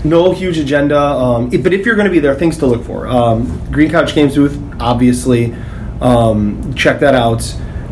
[0.06, 2.84] no huge agenda, um, if- but if you're going to be there, things to look
[2.86, 3.06] for.
[3.08, 5.54] Um, Green Couch Games booth, obviously.
[6.02, 7.44] Um, check that out.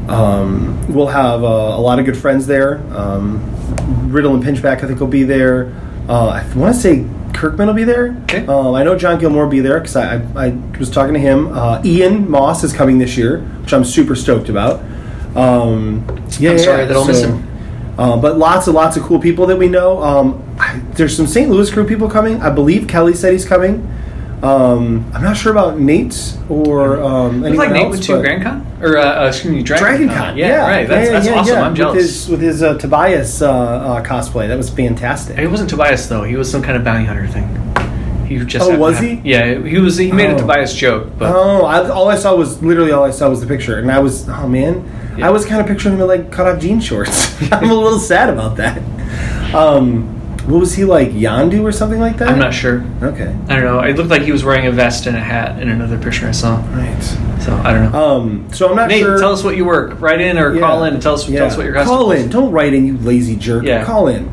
[0.08, 2.78] Um, we'll have uh, a lot of good friends there.
[2.96, 3.44] Um,
[4.10, 5.74] Riddle and Pinchback, I think, will be there.
[6.08, 8.18] Uh, I want to say Kirkman will be there.
[8.24, 8.46] Okay.
[8.48, 11.20] Um, I know Jon Gilmour will be there because I, I, I was talking to
[11.20, 11.52] him.
[11.52, 14.80] Uh, Ian Moss is coming this year, which I'm super stoked about.
[15.36, 16.06] Um,
[16.40, 17.46] yeah, I'm yeah, sorry that I'll miss him.
[18.00, 20.02] uh, but lots and lots of cool people that we know.
[20.02, 21.50] Um, I, there's some St.
[21.50, 22.42] Louis crew people coming.
[22.42, 23.88] I believe Kelly said he's coming.
[24.44, 28.12] Um, I'm not sure about Nate's or um, was like anyone Nate else, went to
[28.14, 30.18] but- Grand Con or uh, uh, excuse me, Dragon, Dragon Con.
[30.18, 30.88] Con, Yeah, right.
[30.88, 31.56] That's, yeah, that's yeah, awesome.
[31.56, 31.62] yeah.
[31.64, 31.96] I'm jealous.
[31.96, 35.40] With his, with his uh, Tobias uh, uh, cosplay, that was fantastic.
[35.40, 36.24] It wasn't Tobias though.
[36.24, 37.48] He was some kind of bounty hunter thing.
[38.28, 39.22] He just Oh, was have- he?
[39.24, 39.98] Yeah, he was.
[39.98, 40.38] He made a Oh.
[40.40, 43.48] Tobias joke, but Oh, I, all I saw was literally all I saw was the
[43.48, 44.84] picture, and I was oh man,
[45.18, 45.28] Yeah.
[45.28, 47.42] I was kind of picturing him in like cut off jean shorts.
[47.52, 48.84] I'm a little sad about that.
[49.56, 50.17] Um,
[50.48, 52.30] what was he like, Yondu or something like that?
[52.30, 52.84] I'm not sure.
[53.04, 53.82] Okay, I don't know.
[53.82, 56.32] It looked like he was wearing a vest and a hat in another picture I
[56.32, 56.58] saw.
[56.74, 57.18] right.
[57.42, 57.98] So I don't know.
[58.18, 59.20] Um, so I'm not Nate, sure.
[59.20, 60.02] tell us what you work.
[60.02, 60.62] Write in or Yeah.
[60.62, 61.40] call in and tell us, Yeah.
[61.40, 62.30] tell us what your custom Call in.
[62.30, 63.64] Don't write in, you lazy jerk.
[63.64, 63.84] Yeah.
[63.86, 64.30] Call in.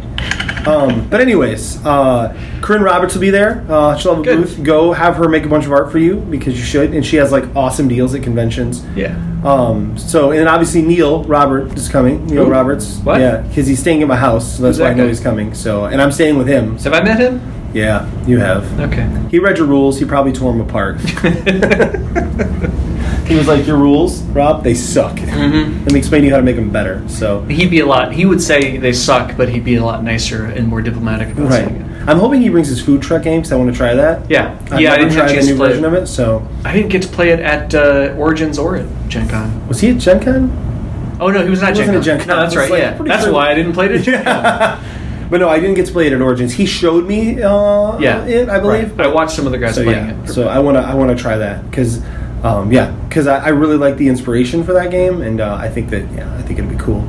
[0.66, 3.64] Um, but anyways, uh, Corinne Roberts will be there.
[3.68, 4.37] Uh, she'll have a Good.
[4.38, 4.62] booth.
[4.62, 7.16] Go have her make a bunch of art for you because you should, and she
[7.16, 8.83] has like awesome deals at conventions.
[8.96, 9.14] Yeah.
[9.44, 12.24] Um, so and obviously Neil Robert is coming.
[12.27, 12.50] Neil Who?
[12.50, 12.96] Roberts.
[13.00, 13.20] What?
[13.20, 15.09] Yeah, because he's staying at my house, so that's Who's why that I know guy?
[15.09, 15.53] he's coming.
[15.55, 16.79] So and I'm staying with him.
[16.79, 17.42] So, Have I met him?
[17.74, 18.81] yeah, you have.
[18.81, 19.07] Okay.
[19.31, 19.98] He read your rules.
[19.98, 20.98] He probably tore them apart.
[23.26, 26.38] he was like, "Your rules, Rob, they suck." hmm Let me explain to you how
[26.38, 27.02] to make them better.
[27.08, 27.42] So.
[27.42, 28.12] He'd be a lot.
[28.12, 31.50] He would say they suck, but he'd be a lot nicer and more diplomatic about
[31.50, 31.64] Right.
[31.66, 32.08] saying it.
[32.08, 34.30] I'm hoping he brings his food truck game because I want to try that.
[34.30, 34.58] Yeah.
[34.70, 34.92] I've yeah.
[34.92, 35.88] I didn't tried the to new play version it.
[35.88, 36.06] of it.
[36.06, 39.66] So I didn't get to play it at uh, Origins or at Gen Con.
[39.68, 41.16] was he at Gen Con?
[41.20, 41.96] Oh no, he was not He Gen Con.
[41.96, 42.28] at Gen Con.
[42.28, 42.70] No, that's right.
[42.70, 43.92] like, yeah, that's why I didn't play it.
[43.92, 44.84] At Gen Con.
[45.30, 46.52] But no, I didn't get to play it at Origins.
[46.52, 48.96] He showed me uh, Yeah, it, I believe.
[48.98, 49.06] Right.
[49.08, 50.28] I watched some of the guys So playing yeah, it.
[50.28, 52.02] so I want to I want to try that because
[52.44, 55.68] um, yeah, because I, I really like the inspiration for that game, and uh, I
[55.68, 57.00] think that yeah, I think it'd be cool.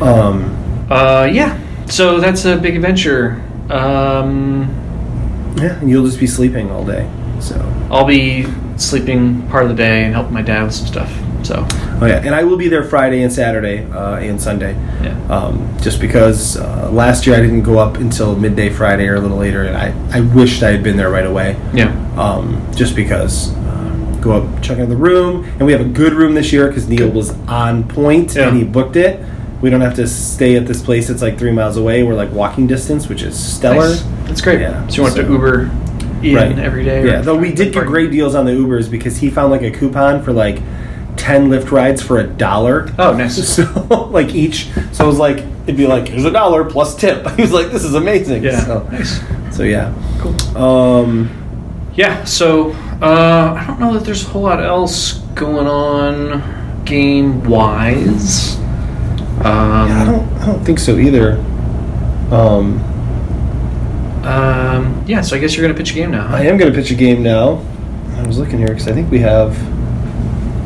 [0.00, 0.54] Um,
[0.90, 1.58] Uh, yeah.
[1.86, 3.42] So that's a big adventure.
[3.70, 4.68] Um,
[5.56, 7.10] yeah, and you'll just be sleeping all day.
[7.40, 7.56] So
[7.90, 11.10] I'll be sleeping part of the day and helping my dad with some stuff.
[11.42, 11.66] So
[12.00, 14.74] oh yeah, and I will be there Friday and Saturday uh, and Sunday.
[15.02, 15.16] yeah.
[15.28, 19.20] um, just because uh, last year I didn't go up until midday Friday or a
[19.20, 21.56] little later, and I, I wished I had been there right away.
[21.74, 21.92] Yeah.
[22.16, 23.54] Um, just because
[24.24, 26.88] go up, check out the room, and we have a good room this year because
[26.88, 28.48] Neil was on point Yeah.
[28.48, 29.20] and he booked it.
[29.60, 32.02] We don't have to stay at this place that's like three miles away.
[32.02, 33.88] We're like walking distance, which is stellar.
[33.90, 34.02] Nice.
[34.24, 34.60] That's great.
[34.60, 35.70] Yeah, So you want to Uber
[36.22, 36.58] in Right.
[36.58, 37.02] every day?
[37.02, 39.62] or- Yeah, though we did get great deals on the Ubers because he found like
[39.62, 40.58] a coupon for like
[41.16, 42.88] ten Lyft rides for a dollar.
[42.98, 43.36] Oh, nice.
[43.56, 47.26] So like each, so it was like it'd be like here's a dollar plus tip.
[47.36, 48.42] He was like, this is amazing.
[48.44, 48.60] Yeah.
[48.64, 49.20] So, Nice.
[49.50, 49.94] so yeah.
[50.18, 50.62] Cool.
[50.62, 51.30] Um,
[51.94, 52.24] Yeah.
[52.24, 58.56] So uh, I don't know that there's a whole lot else going on game wise.
[59.44, 61.38] Um, yeah, I don't, I don't think so either.
[62.30, 62.80] Um,
[64.24, 65.20] um, yeah.
[65.20, 66.26] So I guess you're gonna pitch a game now.
[66.26, 66.36] Huh?
[66.36, 67.62] I am going to pitch a game now.
[68.16, 69.56] I was looking here because I think we have.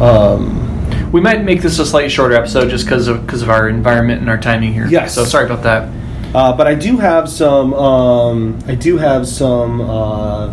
[0.00, 0.64] Um,
[1.10, 4.20] We might make this a slightly shorter episode just because of because of our environment
[4.20, 4.86] and our timing here.
[4.86, 5.14] Yes.
[5.14, 5.88] So sorry about that.
[6.34, 7.72] uh, but I do have some.
[7.74, 10.48] Um, I do have some uh,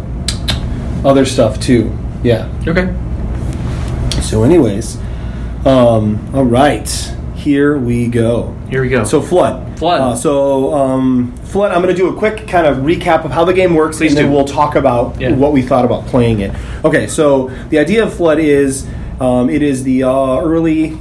[1.05, 1.95] other stuff too.
[2.23, 2.51] Yeah.
[2.67, 2.93] Okay.
[4.21, 4.97] So, anyways,
[5.65, 6.89] um, all right,
[7.35, 8.55] here we go.
[8.69, 9.03] Here we go.
[9.03, 9.77] So, flood.
[9.77, 10.01] Flood.
[10.01, 11.71] Uh, so, um, flood.
[11.71, 14.13] I'm going to do a quick kind of recap of how the game works, Please
[14.13, 15.33] and then we'll talk about Yeah.
[15.35, 16.55] what we thought about playing it.
[16.83, 17.05] Okay.
[17.07, 18.87] So, the idea of flood is
[19.19, 20.97] um, it is the uh, early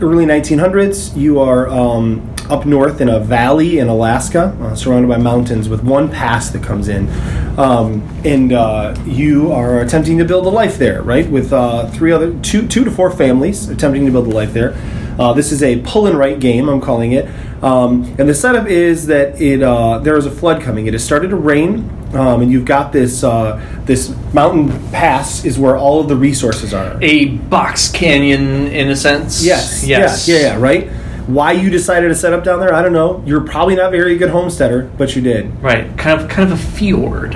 [0.00, 1.16] early 1900s.
[1.16, 5.82] You are um, up north in a valley in Alaska, uh, surrounded by mountains, with
[5.82, 7.08] one pass that comes in,
[7.58, 11.28] um, and uh, you are attempting to build a life there, right?
[11.28, 14.74] With uh, three other two two to four families attempting to build a life there.
[15.18, 16.68] Uh, this is a pull and write game.
[16.68, 17.26] I'm calling it,
[17.62, 20.86] um, and the setup is that it uh, there is a flood coming.
[20.86, 25.58] It has started to rain, um, and you've got this uh, this mountain pass is
[25.58, 26.98] where all of the resources are.
[27.02, 29.44] A box canyon, in a sense.
[29.44, 29.86] Yes.
[29.86, 30.28] Yes.
[30.28, 30.90] Yeah, yeah, yeah, right?
[31.26, 33.22] Why you decided to set up down there, I don't know.
[33.26, 35.60] You're probably not a very good homesteader, but you did.
[35.62, 35.96] Right.
[35.98, 37.34] Kind of, kind of a fjord,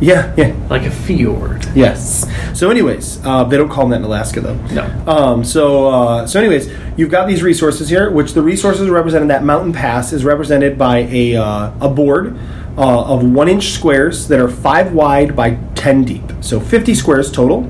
[0.00, 0.54] Yeah, yeah.
[0.70, 1.64] like a fjord.
[1.74, 2.24] Yes.
[2.58, 4.54] So, anyways, uh, they don't call them that in Alaska, though.
[4.72, 4.84] No.
[5.06, 9.42] Um, so, uh, so, anyways, you've got these resources here, which the resources represented that
[9.42, 12.36] mountain pass is represented by a uh, a board
[12.76, 17.28] uh, of one inch squares that are five wide by ten deep, so fifty squares
[17.30, 17.60] total.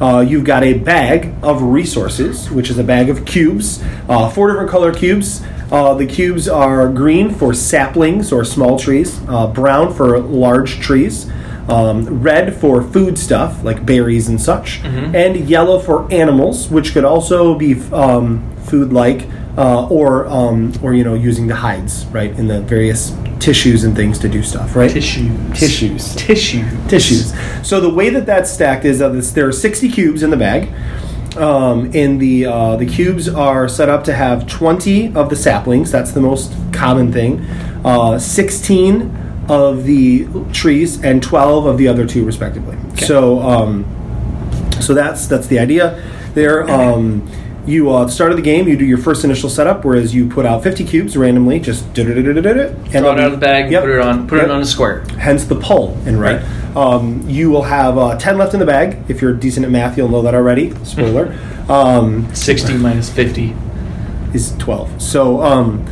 [0.00, 4.48] Uh, you've got a bag of resources, which is a bag of cubes, uh, four
[4.48, 5.42] different color cubes.
[5.70, 11.30] Uh, the cubes are green for saplings or small trees, uh, brown for large trees
[11.68, 14.80] um, red for food stuff like berries and such,
[15.14, 19.26] and yellow for animals, which could also be um, food like
[19.58, 23.96] uh, or um, or you know using the hides right in the various tissues and
[23.96, 25.58] things to do stuff right Tissues.
[25.58, 26.88] tissues Tissues.
[26.88, 27.66] tissues.
[27.66, 30.36] So the way that that's stacked is that this, there are 60 cubes in the
[30.36, 30.68] bag.
[31.36, 35.90] Um, and the uh, the cubes are set up to have 20 of the saplings.
[35.92, 37.40] That's the most common thing.
[37.84, 39.16] Uh, 16
[39.48, 42.76] of the trees and 12 of the other two, respectively.
[43.06, 43.84] So um,
[44.80, 46.02] so that's that's the idea.
[46.34, 47.26] There, um,
[47.70, 50.14] you uh, at the start of the game, you do your first initial setup, whereas
[50.14, 51.92] you put out 50 cubes randomly, just
[52.76, 53.70] and Throw it out of the bag.
[53.70, 53.82] Yep.
[53.82, 54.28] Put it on.
[54.28, 55.00] Put Yep it on a square.
[55.18, 56.42] hence the pull and right.
[56.76, 58.98] Um, you will have uh, 10 left in the bag.
[59.08, 60.74] If you're decent at math, you'll know that already.
[60.84, 61.36] Spoiler.
[61.68, 63.54] um, Sixty minus fifty.
[64.34, 65.00] is 12.
[65.02, 65.84] So, um,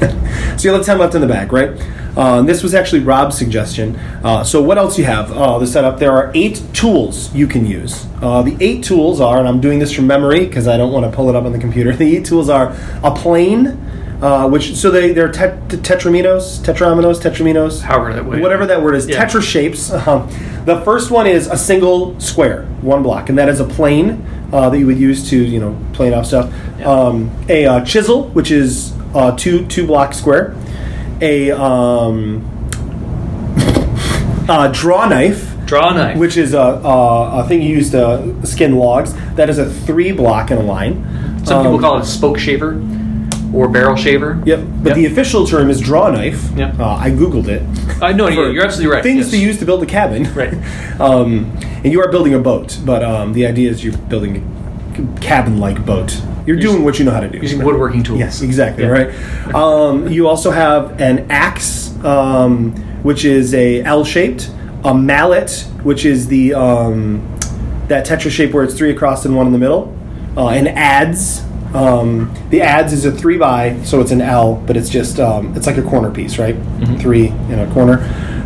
[0.58, 1.70] so you'll have 10 left in the bag, right?
[2.16, 3.96] Uh, this was actually Rob's suggestion.
[4.22, 5.32] Uh, so, what else you have?
[5.32, 5.98] Uh, the setup.
[5.98, 8.06] There are eight tools you can use.
[8.22, 11.10] Uh, the eight tools are, and I'm doing this from memory because I don't want
[11.10, 11.92] to pull it up on the computer.
[12.04, 13.66] The eight tools are a plane,
[14.22, 18.40] uh, which so they they're tet- tetraminos, tetraminos, tetraminos, However that way.
[18.40, 19.24] whatever that word is, Yeah.
[19.24, 19.90] tetra shapes.
[20.06, 20.28] Um,
[20.66, 24.70] the first one is a single square, one block, and that is a plane uh,
[24.70, 26.52] that you would use to you know plane off stuff.
[26.84, 30.54] Um, a uh, chisel, which is uh, two two block square.
[31.24, 32.44] A um,
[34.48, 36.18] uh, draw knife, Draw knife.
[36.18, 39.14] which is a, a, a thing you use to skin logs.
[39.36, 40.94] That is a three block in a line.
[41.46, 42.72] Some people Um, call it a spoke shaver
[43.54, 44.42] or barrel shaver.
[44.44, 44.96] Yep, but Yep.
[44.96, 46.50] the official term is draw knife.
[46.56, 46.78] Yep.
[46.78, 47.62] Uh, I googled it.
[48.02, 49.02] I know for you're absolutely right.
[49.02, 49.30] Things yes.
[49.30, 50.32] to use to build a cabin.
[50.34, 50.54] Right.
[51.00, 51.50] Um,
[51.82, 54.36] and you are building a boat, but um, the idea is you're building
[54.94, 56.22] a cabin-like boat.
[56.46, 57.38] You're doing what you know how to do.
[57.38, 58.18] using woodworking tools.
[58.18, 58.84] Yes, exactly.
[58.84, 58.90] Yeah.
[58.90, 59.54] Right.
[59.54, 64.50] Um, you also have an axe, um, which is a L-shaped,
[64.84, 67.26] a mallet, which is the um,
[67.88, 69.96] that tetra shape where it's three across and one in the middle,
[70.36, 71.42] uh, and adze.
[71.74, 75.56] Um, the adze is a three by, so it's an L, but it's just um,
[75.56, 76.54] it's like a corner piece, right?
[76.54, 76.96] Mm-hmm.
[76.98, 77.98] Three in a corner.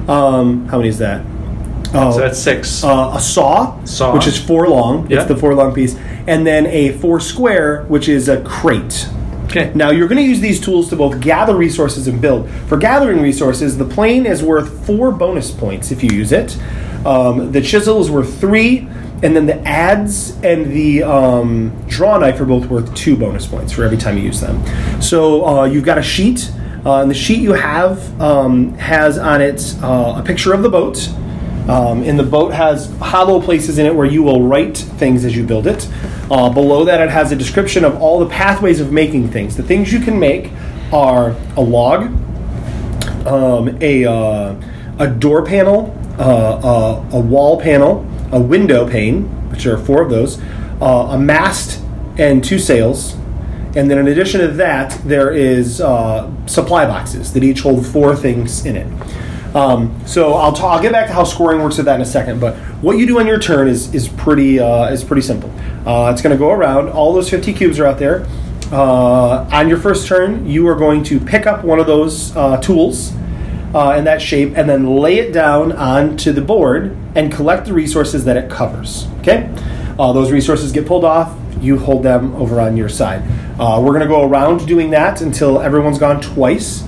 [0.09, 1.25] Um, how many is that?
[1.95, 2.85] Oh, So that's six.
[2.85, 4.15] uh, a saw, Saw.
[4.15, 5.09] which is four long.
[5.11, 5.19] Yeah.
[5.21, 5.97] It's the four long piece,
[6.27, 9.09] and then a four square, which is a crate.
[9.47, 9.73] okay.
[9.75, 12.51] Now you're going to use these tools to both gather resources and build.
[12.69, 16.59] For gathering resources, the plane is worth four bonus points if you use it.
[17.07, 18.81] Um, the chisel is worth three,
[19.23, 23.73] and then the adze and the um, draw knife are both worth two bonus points
[23.73, 24.63] for every time you use them.
[25.01, 26.53] So uh, you've got a sheet,
[26.85, 30.69] uh, and the sheet you have um, has on it uh, a picture of the
[30.69, 31.09] boat.
[31.69, 35.37] Um, and the boat has hollow places in it where you will write things as
[35.37, 35.87] you build it.
[36.31, 39.57] Uh, below that, it has a description of all the pathways of making things.
[39.57, 40.51] The things you can make
[40.93, 42.05] are a log,
[43.27, 44.55] um, a, uh,
[44.99, 50.09] a door panel, uh, a, a wall panel, a window pane, which are four of
[50.09, 50.41] those,
[50.81, 51.83] uh, a mast,
[52.17, 53.15] and two sails.
[53.77, 58.17] And then in addition to that, there is uh, supply boxes that each hold four
[58.17, 58.87] things in it.
[59.55, 62.07] Um, so I'll, ta- I'll get back to how scoring works with that in a
[62.07, 62.41] second.
[62.41, 65.51] But what you do on your turn is is pretty uh, is pretty simple.
[65.87, 66.89] Uh, it's going to go around.
[66.91, 68.27] All those 50 cubes are out there.
[68.71, 72.59] Uh, on your first turn, you are going to pick up one of those uh,
[72.59, 73.13] tools
[73.75, 77.73] uh, in that shape and then lay it down onto the board and collect the
[77.73, 79.07] resources that it covers.
[79.21, 79.51] Okay?
[79.99, 83.23] Uh, those resources get pulled off, you hold them over on your side.
[83.59, 86.85] We're going to go around doing that until everyone's gone twice.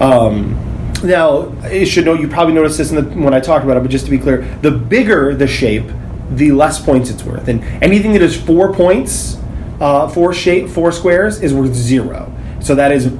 [0.00, 0.69] Um,
[1.02, 3.90] now, I should know you probably noticed this the, when I talked about it, but
[3.90, 5.86] just to be clear, the bigger the shape,
[6.30, 7.48] the less points it's worth.
[7.48, 9.38] And anything that is four points,
[9.80, 12.32] uh, four shape, four squares, is worth zero.
[12.60, 13.12] So that is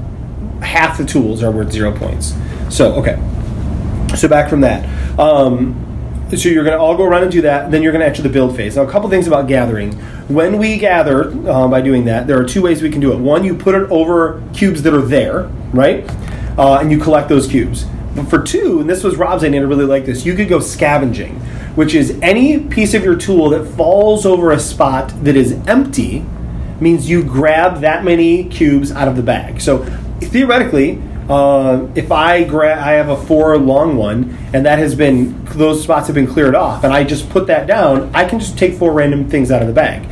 [0.61, 2.35] half the tools are worth zero points.
[2.69, 3.19] So okay.
[4.15, 4.87] So back from that.
[5.19, 5.87] Um,
[6.37, 7.71] so you're going to all go around and do that.
[7.71, 8.77] Then you're going to enter the build phase.
[8.77, 9.91] Now, a couple things about gathering.
[10.29, 13.17] When we gather um, by doing that, there are two ways we can do it.
[13.17, 16.09] One, you put it over cubes that are there, right?
[16.57, 17.85] Uh, and you collect those cubes.
[18.15, 20.25] But for two, and this was Rob's idea, I really like this.
[20.25, 21.35] You could go scavenging,
[21.75, 26.25] which is any piece of your tool that falls over a spot that is empty
[26.81, 29.61] means you grab that many cubes out of the bag.
[29.61, 29.85] So
[30.19, 35.45] theoretically, uh, if I grab, I have a four long one, and that has been
[35.45, 38.57] those spots have been cleared off, and I just put that down, I can just
[38.57, 40.07] take four random things out of the bag.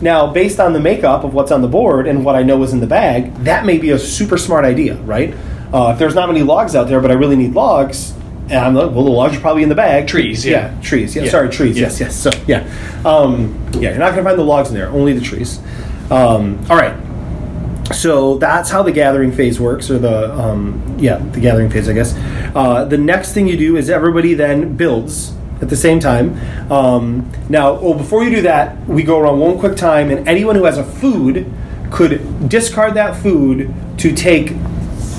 [0.00, 2.72] Now, based on the makeup of what's on the board and what I know is
[2.72, 5.34] in the bag, that may be a super smart idea, right?
[5.74, 8.12] Uh, if there's not many logs out there, but I really need logs,
[8.48, 10.06] and I'm like, well, the logs are probably in the bag.
[10.06, 10.72] Trees, yeah.
[10.82, 11.16] trees.
[11.16, 11.30] Yeah, Yeah.
[11.30, 11.76] sorry, trees.
[11.76, 11.86] Yeah.
[11.86, 12.14] Yes, yes.
[12.16, 12.62] So, yeah,
[13.04, 13.90] um, yeah.
[13.90, 15.58] You're not gonna find the logs in there, only the trees.
[16.12, 16.94] Um, all right.
[17.92, 21.92] So that's how the gathering phase works, or the um, yeah, the gathering phase, I
[21.92, 22.14] guess.
[22.54, 26.38] Uh, the next thing you do is everybody then builds at the same time.
[26.70, 30.54] Um, now, well, before you do that, we go around one quick time, and anyone
[30.54, 31.52] who has a food
[31.90, 34.52] could discard that food to take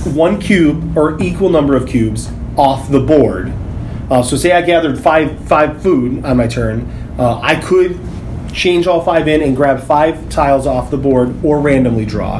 [0.06, 3.52] one cube or equal number of cubes off the board.
[4.10, 6.82] Uh, so, say I gathered five five food on my turn,
[7.18, 8.00] uh, I could
[8.54, 12.38] change all five in and grab five tiles off the board or randomly draw.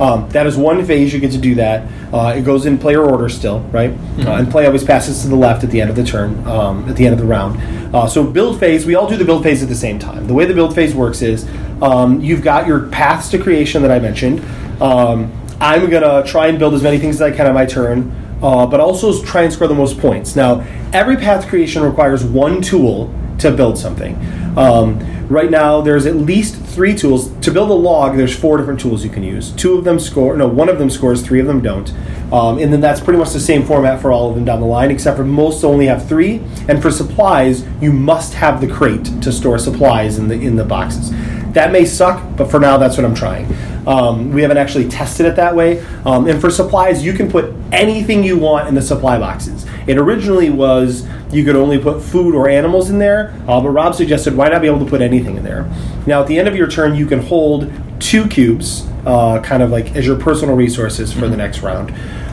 [0.00, 1.90] Um, that is one phase you get to do that.
[2.12, 3.90] Uh, it goes in player order still, right?
[4.18, 6.88] Uh, and play always passes to the left at the end of the turn, um,
[6.88, 7.60] at the end of the round.
[7.94, 10.26] Uh, so build phase, we all do the build phase at the same time.
[10.26, 11.48] The way the build phase works is
[11.82, 14.40] um, you've got your paths to creation that I mentioned.
[14.80, 18.12] Um, I'm gonna try and build as many things as I can on my turn,
[18.42, 20.36] uh, but also try and score the most points.
[20.36, 24.16] Now, every path creation requires one tool to build something.
[24.56, 28.16] Um, right now, there's at least three tools to build a log.
[28.16, 29.52] There's four different tools you can use.
[29.52, 30.36] Two of them score.
[30.36, 31.22] No, one of them scores.
[31.22, 31.92] Three of them don't.
[32.32, 34.66] Um, and then that's pretty much the same format for all of them down the
[34.66, 36.42] line, except for most only have three.
[36.68, 40.64] And for supplies, you must have the crate to store supplies in the in the
[40.64, 41.10] boxes.
[41.52, 43.46] That may suck, but for now, that's what I'm trying.
[43.88, 45.80] Um, we haven't actually tested it that way.
[46.04, 49.64] Um, and for supplies, you can put anything you want in the supply boxes.
[49.86, 53.94] It originally was you could only put food or animals in there, uh, but Rob
[53.94, 55.64] suggested why not be able to put anything in there.
[56.06, 59.70] Now, at the end of your turn, you can hold two cubes, uh, kind of
[59.70, 61.90] like as your personal resources for the next round.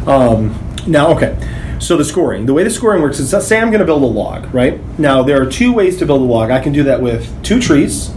[0.08, 1.38] Um, now, okay.
[1.80, 4.04] So the scoring, the way the scoring works is, let's say I'm going to build
[4.04, 4.80] a log, right?
[4.98, 6.52] Now there are two ways to build a log.
[6.52, 8.13] I can do that with two trees,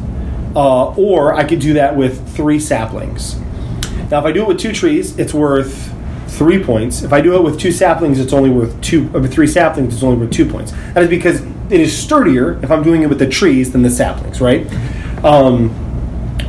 [0.54, 3.38] uh, or I could do that with three saplings.
[4.10, 5.94] Now, if I do it with two trees, it's worth
[6.28, 7.02] three points.
[7.02, 9.10] If I do it with two saplings, it's only worth two.
[9.14, 10.72] Or with three saplings, it's only worth two points.
[10.94, 13.90] That is because it is sturdier if I'm doing it with the trees than the
[13.90, 14.66] saplings, right?
[15.24, 15.84] Um,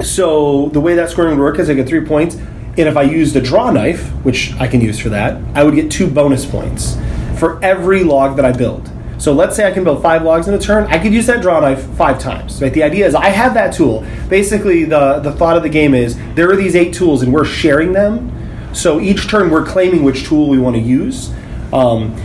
[0.02, 3.02] so the way that scoring would work is I get three points, and if I
[3.02, 6.46] use the draw knife, which I can use for that, I would get two bonus
[6.46, 6.96] points
[7.38, 8.90] for every log that I build.
[9.20, 10.86] So let's say I can build five logs in a turn.
[10.88, 12.62] I could use that draw knife five times.
[12.62, 12.74] Right?
[12.74, 14.06] The idea is I have that tool.
[14.30, 17.46] Basically, the the thought of the game is there are these eight tools, and we're
[17.46, 18.32] sharing them.
[18.74, 21.32] So each turn we're claiming which tool we want to use.
[21.74, 22.16] Um,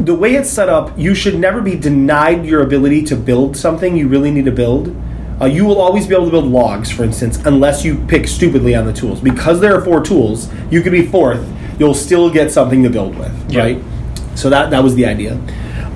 [0.00, 3.96] the way it's set up, you should never be denied your ability to build something
[3.96, 4.94] you really need to build.
[5.40, 8.74] Uh, you will always be able to build logs, for instance, unless you pick stupidly
[8.74, 9.20] on the tools.
[9.20, 11.44] Because there are four tools, you could be fourth.
[11.78, 13.62] You'll still get something to build with, Yeah.
[13.62, 13.82] right?
[14.34, 15.38] So that that was the idea.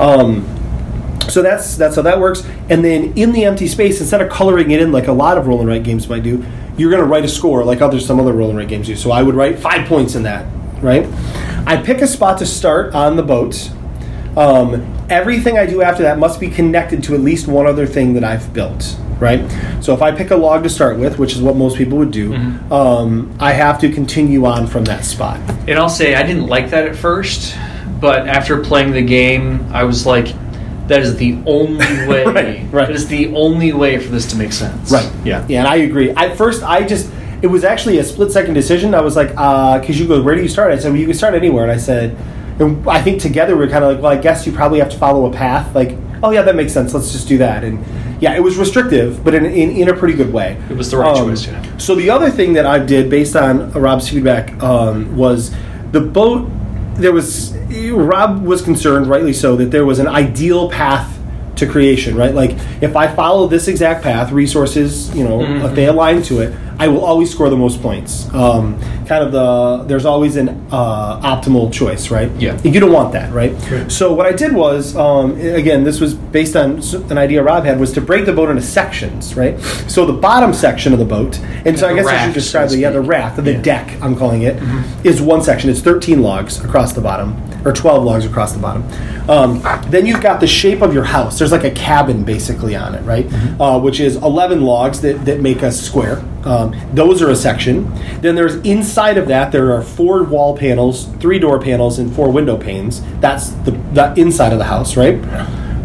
[0.01, 0.45] Um,
[1.29, 2.45] so that's that's how that works.
[2.69, 5.47] And then in the empty space, instead of coloring it in like a lot of
[5.47, 6.45] roll and write games might do,
[6.77, 8.97] you're going to write a score like other some other roll and write games do.
[8.97, 10.47] So I would write five points in that,
[10.83, 11.07] right?
[11.67, 13.71] I pick a spot to start on the boat.
[14.37, 18.15] Um, everything I do after that must be connected to at least one other thing
[18.15, 19.41] that I've built, right?
[19.83, 22.11] So if I pick a log to start with, which is what most people would
[22.11, 22.35] do,
[22.71, 25.41] um, I have to continue on from that spot.
[25.67, 27.57] And I'll say I didn't like that at first,
[28.01, 30.29] but after playing the game, I was like,
[30.89, 32.25] that is the only way.
[32.25, 32.87] Right, right.
[32.87, 34.91] That is the only way for this to make sense.
[34.93, 35.11] Right.
[35.25, 35.45] Yeah.
[35.49, 36.11] Yeah, and I agree.
[36.11, 37.11] At first, I just
[37.43, 38.95] it was actually a split second decision.
[38.95, 40.73] I was like, because you go, where do you start?
[40.73, 41.65] I said, well, you can start anywhere.
[41.65, 42.17] And I said,
[42.59, 44.99] and I think together we're kind of like, well, I guess you probably have to
[44.99, 45.75] follow a path.
[45.75, 46.95] Like, oh yeah, that makes sense.
[46.95, 47.65] Let's just do that.
[47.65, 47.85] And
[48.23, 50.57] yeah, it was restrictive, but in in, in a pretty good way.
[50.71, 51.77] It was the right Um, choice, yeah.
[51.79, 55.55] So the other thing that I did based on Rob's feedback um, was
[55.93, 56.49] the boat.
[56.99, 57.55] There was
[57.93, 61.16] Rob was concerned, rightly so, that there was an ideal path
[61.57, 62.35] to creation, right?
[62.35, 62.53] Like
[62.83, 65.67] if I follow this exact path, resources, you know, Mm-hmm.
[65.67, 68.29] if they align to it, I will always score the most points.
[68.35, 72.31] Um, kind of the there's always an uh, optimal choice, right?
[72.39, 72.61] Yeah.
[72.63, 73.53] You don't want that, right?
[73.91, 76.81] So what I did was, um, again, this was based on
[77.11, 79.59] an idea Rob had, was to break the boat into sections, right?
[79.89, 82.75] So the bottom section of the boat, and so I guess I should describe so
[82.75, 83.63] the yeah the raft, the Yeah.
[83.63, 84.57] deck I'm calling it,
[85.05, 85.71] is one section.
[85.71, 87.35] It's 13 logs across the bottom,
[87.67, 88.85] or 12 logs across the bottom.
[89.29, 89.61] Um,
[89.91, 91.37] then you've got the shape of your house.
[91.39, 93.27] There's like a cabin basically on it, right?
[93.61, 96.25] Uh, which is 11 logs that, that make a square.
[96.45, 97.93] Um, those are a section.
[98.21, 102.31] Then there's inside of that there are four wall panels, three door panels, and four
[102.31, 103.03] window panes.
[103.19, 105.17] That's the, the inside of the house, right?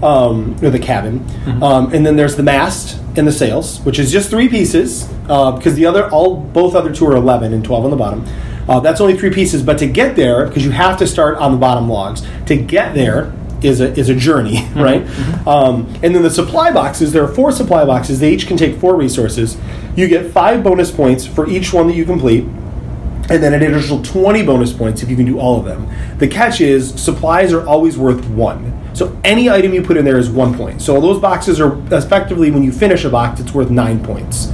[0.03, 1.25] Um, or the cabin.
[1.63, 5.51] Um, and then there's the mast and the sails, which is just three pieces uh,
[5.51, 8.25] because the other all both other two are 11 and 12 on the bottom.
[8.67, 11.51] Uh, that's only three pieces, but to get there, because you have to start on
[11.51, 15.07] the bottom logs, to get there is a is a journey, right?
[15.47, 18.19] Um, and then the supply boxes, there are four supply boxes.
[18.19, 19.57] They each can take four resources.
[19.95, 24.01] You get five bonus points for each one that you complete, and then an additional
[24.03, 25.87] 20 bonus points if you can do all of them.
[26.17, 28.77] The catch is supplies are always worth one.
[28.93, 30.81] So any item you put in there is one point.
[30.81, 34.51] So those boxes are effectively, when you finish a box, it's worth nine points.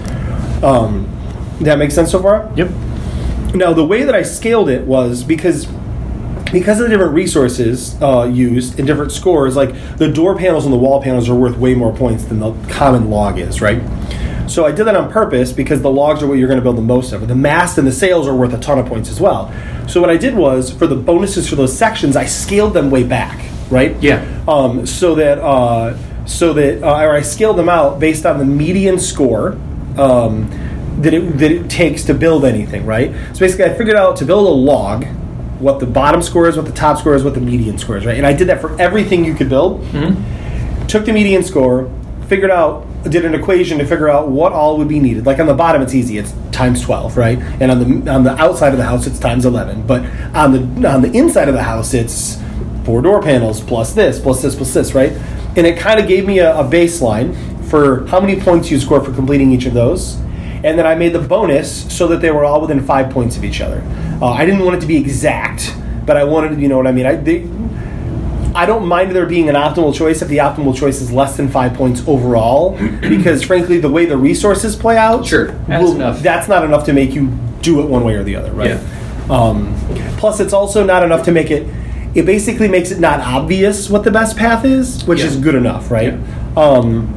[0.63, 1.09] Um,
[1.61, 2.51] that makes sense so far?
[2.55, 2.69] Yep.
[3.57, 5.67] Now, the way that I scaled it was because
[6.51, 9.55] because of the different resources uh, used and different scores.
[9.55, 12.53] Like the door panels and the wall panels are worth way more points than the
[12.69, 13.81] common log is, right?
[14.49, 16.77] So I did that on purpose because the logs are what you're going to build
[16.77, 17.27] the most of.
[17.27, 19.53] The mast and the sails are worth a ton of points as well.
[19.89, 23.03] So what I did was for the bonuses for those sections, I scaled them way
[23.03, 24.01] back, right?
[24.01, 24.43] Yeah.
[24.47, 28.45] Um, so that uh, so that uh, or I scaled them out based on the
[28.45, 29.57] median score
[29.97, 30.49] um,
[30.97, 33.13] that it that it takes to build anything, right?
[33.33, 35.05] So basically, I figured out to build a log
[35.59, 38.05] what the bottom score is, what the top score is, what the median score is,
[38.05, 38.17] right?
[38.17, 39.81] And I did that for everything you could build.
[39.85, 40.87] Mm-hmm.
[40.87, 41.91] Took the median score,
[42.27, 45.25] figured out, did an equation to figure out what all would be needed.
[45.25, 47.39] Like on the bottom, it's easy; it's times twelve, right?
[47.59, 49.85] And on the on the outside of the house, it's times eleven.
[49.85, 52.41] But on the on the inside of the house, it's
[52.85, 55.11] four door panels plus this, plus this, plus this, right?
[55.57, 57.35] And it kind of gave me a, a baseline
[57.65, 60.17] for how many points you score for completing each of those.
[60.63, 63.43] And then I made the bonus so that they were all within five points of
[63.43, 63.81] each other.
[64.21, 66.91] Uh, I didn't want it to be exact, but I wanted, you know what I
[66.91, 67.05] mean?
[67.05, 67.47] I, they,
[68.55, 71.47] I don't mind there being an optimal choice if the optimal choice is less than
[71.47, 76.21] five points overall, because frankly, the way the resources play out, Sure, that's enough.
[76.21, 77.27] that's not enough to make you
[77.61, 78.79] do it one way or the other, right?
[79.29, 79.75] Um,
[80.17, 81.67] plus, it's also not enough to make it.
[82.15, 85.25] It basically makes it not obvious what the best path is, which Yeah.
[85.27, 86.15] is good enough, right?
[86.55, 87.13] Um,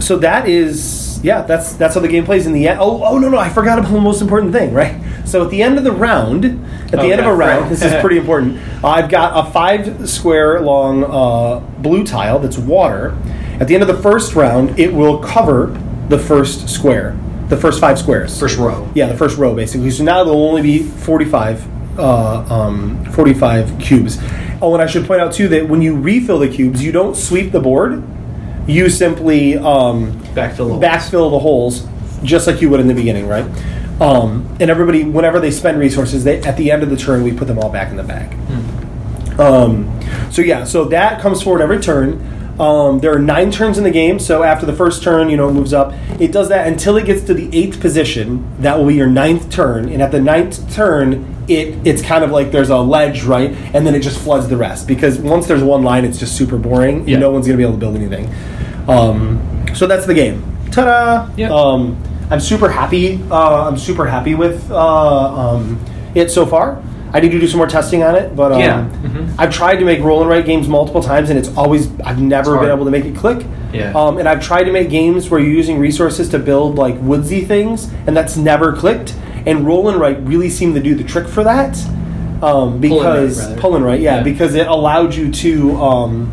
[0.00, 2.80] so that is, yeah, that's that's how the game plays in the end.
[2.80, 5.00] Oh, oh no, no, I forgot about the most important thing, right?
[5.24, 7.68] So at the end of the round, at the end of a round, right.
[7.68, 8.58] this is pretty important.
[8.84, 13.16] I've got a five square long uh, blue tile that's water.
[13.60, 17.16] At the end of the first round, it will cover the first square,
[17.48, 18.38] the first five squares.
[18.38, 18.90] First row.
[18.94, 19.90] Yeah, the first row basically.
[19.90, 24.18] So now there'll only be 45, uh, um, 45 cubes.
[24.60, 27.16] Oh, and I should point out too that when you refill the cubes, you don't
[27.16, 28.02] sweep the board.
[28.66, 30.82] You simply um, Backfill the holes.
[30.84, 31.86] backfill the holes,
[32.22, 33.44] just like you would in the beginning, right?
[34.00, 37.32] Um, and everybody, whenever they spend resources, they, at the end of the turn, we
[37.32, 38.32] put them all back in the bag.
[39.38, 40.00] Um,
[40.30, 42.41] so yeah, so that comes forward every turn.
[42.60, 45.48] Um, there are nine turns in the game, so after the first turn, you know,
[45.48, 45.92] it moves up.
[46.20, 48.46] It does that until it gets to the eighth position.
[48.60, 52.30] That will be your ninth turn, and at the ninth turn, it it's kind of
[52.30, 55.62] like there's a ledge, right, and then it just floods the rest because once there's
[55.62, 57.08] one line, it's just super boring.
[57.08, 57.18] Yeah.
[57.18, 58.32] No one's gonna be able to build anything.
[58.88, 60.44] Um, so that's the game.
[60.70, 61.30] Ta-da!
[61.36, 61.52] Yeah.
[61.52, 63.20] Um, I'm super happy.
[63.30, 65.84] Uh, I'm super happy with uh, um,
[66.14, 66.82] it so far.
[67.14, 68.84] I need to do some more testing on it, but um, Yeah.
[69.04, 69.28] Mhm.
[69.38, 72.58] I've tried to make roll and write games multiple times, and it's always I've never
[72.58, 73.44] been able to make it click.
[73.72, 73.92] Yeah.
[73.94, 77.42] Um, and I've tried to make games where you're using resources to build like woodsy
[77.42, 79.14] things, and that's never clicked.
[79.44, 81.76] And roll and write really seemed to do the trick for that,
[82.42, 83.60] um, because rather.
[83.60, 84.22] pull and write, yeah, Yeah.
[84.22, 86.30] because it allowed you to, um,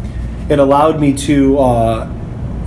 [0.48, 2.08] it allowed me to uh,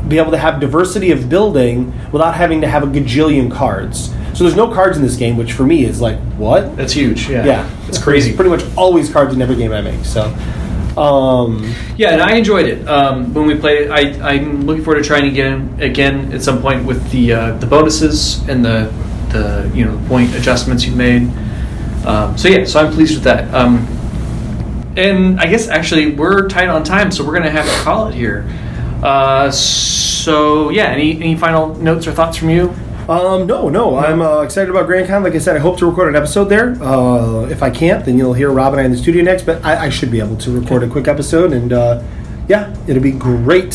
[0.09, 4.13] be able to have diversity of building without having to have a gajillion cards.
[4.35, 6.77] So there's no cards in this game, which for me is like what?
[6.77, 7.29] That's huge.
[7.29, 7.45] Yeah.
[7.45, 8.35] Yeah, It's crazy.
[8.35, 10.05] Pretty much always cards in every game I make.
[10.05, 10.25] So,
[10.97, 13.91] um, Yeah, and I enjoyed it um, when we played it.
[13.91, 17.67] I, I'm looking forward to trying again again at some point with the uh, the
[17.67, 18.93] bonuses and the
[19.31, 21.31] the you know point adjustments you made.
[22.07, 23.53] Um, so yeah, so I'm pleased with that.
[23.55, 23.87] Um,
[24.97, 28.15] and I guess actually we're tight on time, so we're gonna have to call it
[28.15, 28.47] here.
[29.03, 32.75] Uh, so yeah, any any final notes or thoughts from you?
[33.13, 35.23] Um, no, no, I'm uh, excited about GrandCon.
[35.23, 36.83] Like I said, I hope to record an episode there.
[36.83, 39.45] Uh, if I can't, then you'll hear Rob and I in the studio next.
[39.45, 42.03] But I, I should be able to record a quick episode, and uh,
[42.49, 43.75] yeah, it'll be great.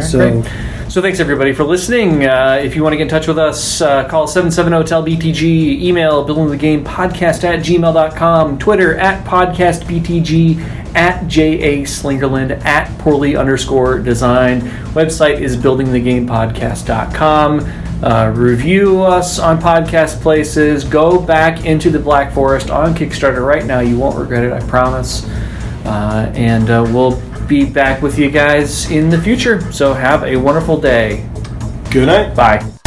[0.00, 0.50] so Great.
[0.88, 2.24] So thanks everybody for listening.
[2.24, 7.44] Uh, if you want to get in touch with us, uh, call 770-TEL-BTG, email buildingthegamepodcast
[7.44, 11.82] at gmail.com, Twitter at podcastbtg, at J.A.
[11.82, 14.62] Slingerland, at poorly underscore design.
[14.92, 17.87] Website is buildingthegamepodcast.com.
[18.02, 20.84] Uh, review us on podcast places.
[20.84, 23.80] Go back into the Black Forest on Kickstarter right now.
[23.80, 25.28] You won't regret it, I promise.
[25.84, 29.72] Uh, and uh, we'll be back with you guys in the future.
[29.72, 31.28] So have a wonderful day.
[31.90, 32.36] good night.
[32.36, 32.77] Bye.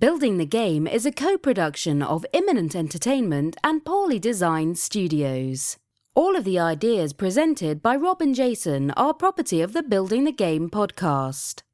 [0.00, 5.76] Building the Game is a co production of Imminent Entertainment and Poorly Designed Studios.
[6.14, 10.30] All of the ideas presented by Rob and Jason are property of the Building the
[10.30, 11.62] Game podcast.